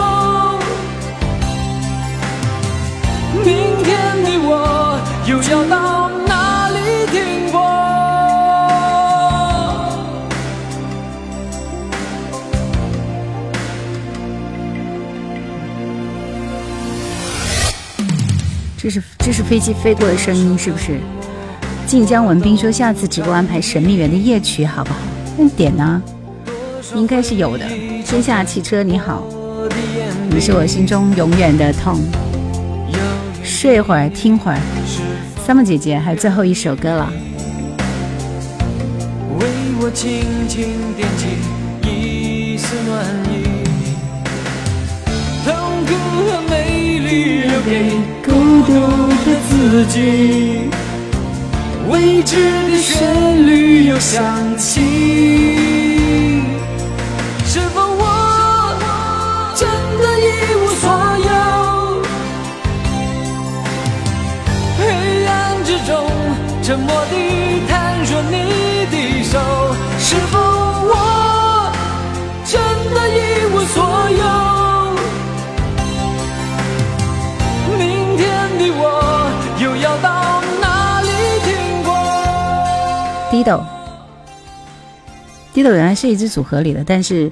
[3.45, 3.47] 明
[3.85, 3.87] 天
[4.25, 4.51] 的我
[5.27, 5.73] 又要到
[19.29, 20.99] 这是飞机飞过的声音，是不是？
[21.87, 25.01] 晋江文斌说下次直播安排《神秘园》的夜曲，好不好？
[25.37, 26.03] 那点呢？
[26.95, 27.67] 应该是有的。
[28.07, 29.23] 天下汽车你好，
[30.31, 32.01] 你是我心中永远的痛。
[33.45, 34.59] 睡会儿，听会儿。
[35.47, 37.13] Summer 姐姐，还有最后一首歌了。
[39.39, 39.47] 为
[39.79, 41.27] 我轻轻点起
[41.87, 43.45] 一丝暖意，
[45.45, 45.93] 痛苦
[46.31, 47.93] 和美丽留给
[48.69, 48.81] 孤独
[49.25, 49.51] 的自
[49.87, 50.69] 己。
[51.89, 52.37] 未知
[52.71, 54.23] 的旋律又响
[54.59, 54.83] 起，
[57.47, 58.05] 是否我
[59.57, 59.67] 真
[59.99, 60.29] 的一
[60.61, 60.85] 无所
[61.25, 61.31] 有？
[64.77, 64.81] 黑
[65.25, 65.91] 暗之中，
[66.63, 67.15] 沉默地
[67.71, 68.35] 探索你
[68.91, 69.41] 的手，
[69.99, 70.39] 是否
[83.43, 87.31] ido，ido 原来是一支组合里的，但是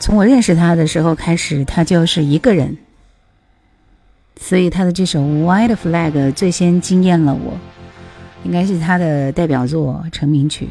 [0.00, 2.76] 从我认识他的时候开始，他就是一个人，
[4.40, 7.56] 所以他的这首《White Flag》最先惊艳了我，
[8.44, 10.68] 应该是他的代表作成名曲。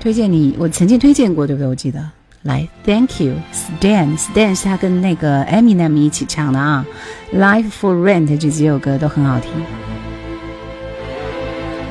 [0.00, 1.68] 推荐你，我曾经推荐过，对不对？
[1.68, 2.10] 我记得。
[2.42, 4.18] 来，Thank you, Stan.
[4.18, 6.86] Stan 是他跟那个 Eminem 一起唱的啊，
[7.38, 9.52] 《Life for Rent》这几首歌都很好听。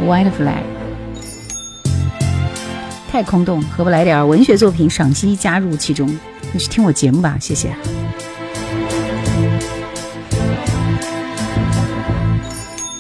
[0.02, 0.64] White Flag，
[3.12, 6.08] 太空洞，何不来点文学作品赏析加入其中？
[6.54, 7.76] 你去听我节目吧，谢谢。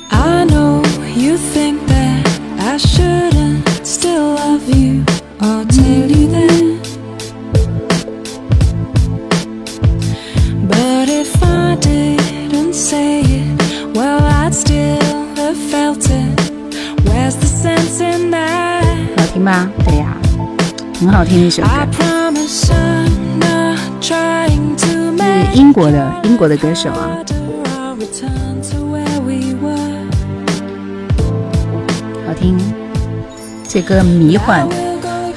[0.10, 0.84] I know
[1.16, 2.28] you think that
[2.60, 5.04] I shouldn't still love you
[5.40, 6.59] or tell you that.
[19.40, 19.70] 听吧？
[19.86, 20.18] 对呀，
[21.00, 21.70] 很好听的一首歌
[22.46, 22.74] 是
[25.14, 27.18] make 英国的英国的歌手啊
[32.38, 32.58] 听。
[33.66, 34.68] 这歌迷幻，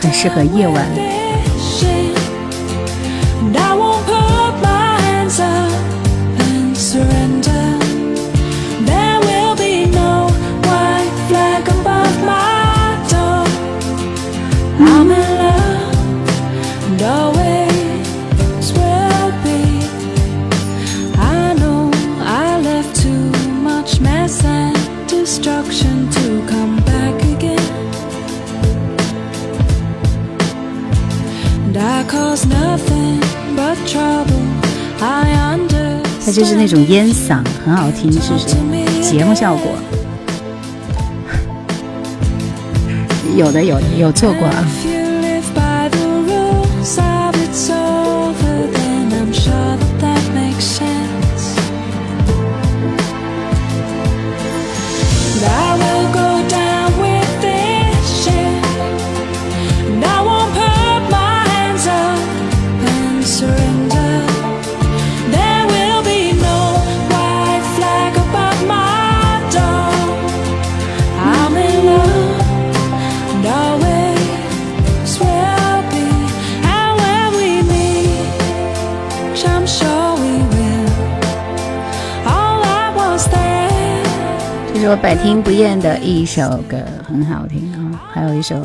[0.00, 1.11] 很适合夜晚。
[36.24, 38.46] 它就是那种烟嗓，很好听，是不是？
[39.02, 39.72] 节目效果。
[43.36, 44.64] 有的，有的，有做过啊。
[84.96, 88.56] 百听不厌的一首歌，很好听啊、还有一首《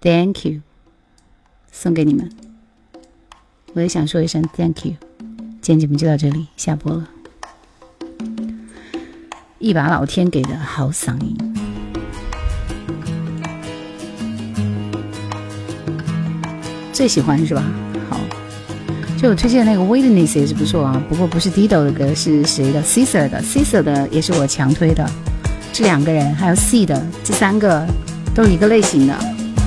[0.00, 0.52] Thank You》
[1.72, 2.30] 送给你们。
[3.74, 4.94] 我也想说一声 Thank you。
[5.60, 7.08] 今天节目就到这里，下播了。
[9.58, 11.36] 一把老天给的好嗓音，
[16.92, 17.62] 最喜欢是吧？
[19.16, 25.08] 就我推荐那个《Witness》也是不错啊，不过不是 Dido 的歌，是谁的？Caesar 的，Caesar 的也是我强推的。
[25.72, 27.86] 这两个人还有 C 的，这三个
[28.34, 29.14] 都是一个类型的，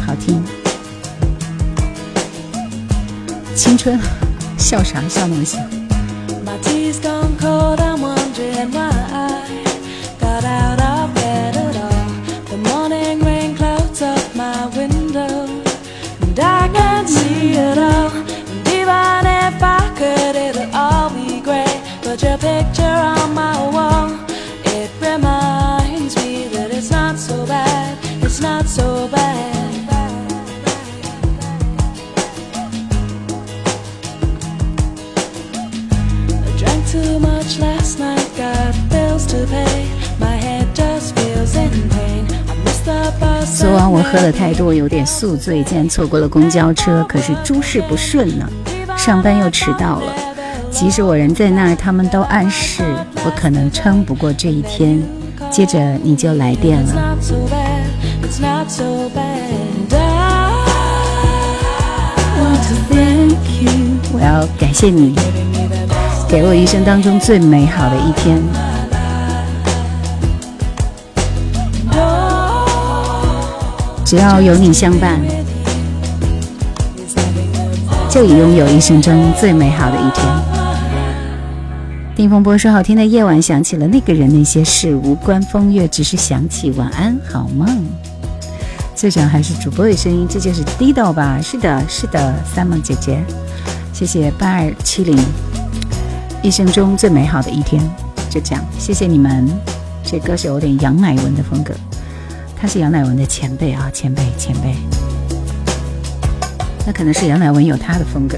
[0.05, 0.41] 好听。
[3.55, 3.99] 青春，
[4.57, 5.01] 笑啥？
[5.09, 5.57] 笑那么小。
[22.39, 24.11] Picture on my wall,
[24.65, 29.57] it reminds me that it's not so bad, it's not so bad.
[36.31, 39.85] I drank too much last night, got bills to pay.
[40.19, 42.25] My head just feels in pain.
[42.47, 43.59] I missed the bus.
[43.59, 47.05] 昨晚我喝的太多，有点宿醉，竟然错过了公交车。
[47.09, 48.49] 可是诸事不顺呢，
[48.97, 50.13] 上班又迟到了。
[50.71, 52.83] 即使我人在那儿，他们都暗示
[53.25, 55.01] 我可能撑不过这一天。
[55.51, 57.17] 接着你就来电了，
[64.13, 65.15] 我要感谢你，
[66.27, 68.37] 给我一生当中最美好的一天。
[74.05, 75.19] 只要有你相伴，
[78.09, 80.48] 就已拥有一生中最美好的一天。
[82.19, 87.65] 丁风波说：“好听的夜晚，想起了那个人，那些事，无关风月，只是想起晚安，好梦。”
[88.93, 91.39] 最想还是主播的声音，这就是 Dido 吧？
[91.41, 93.23] 是的，是的，Simon 姐姐，
[93.93, 95.17] 谢谢八二七零，
[96.43, 97.81] 一生中最美好的一天，
[98.29, 99.47] 就这样，谢谢你们。
[100.03, 101.73] 这歌是有点杨乃文的风格，
[102.53, 104.75] 他是杨乃文的前辈啊，前辈前辈。
[106.85, 108.37] 那可能是杨乃文有他的风格。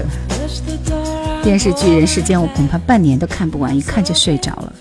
[1.42, 4.72] 电视剧《人世间》，我恐怕半年都看不完，一看就睡着了。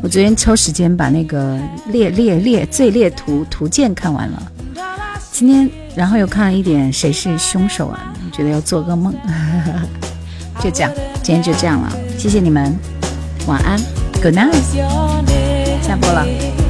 [0.00, 1.56] 我昨天抽时间把那个
[1.90, 4.42] 《猎猎猎罪猎图图鉴》看完了，
[5.32, 9.12] 今天然后又看了一点《谁是凶手》啊，觉得要做个梦。
[10.62, 10.92] 就这样，
[11.22, 12.72] 今天就这样了，谢谢你们，
[13.46, 13.78] 晚安
[14.22, 14.54] ，Good night，
[15.82, 16.63] 下播了。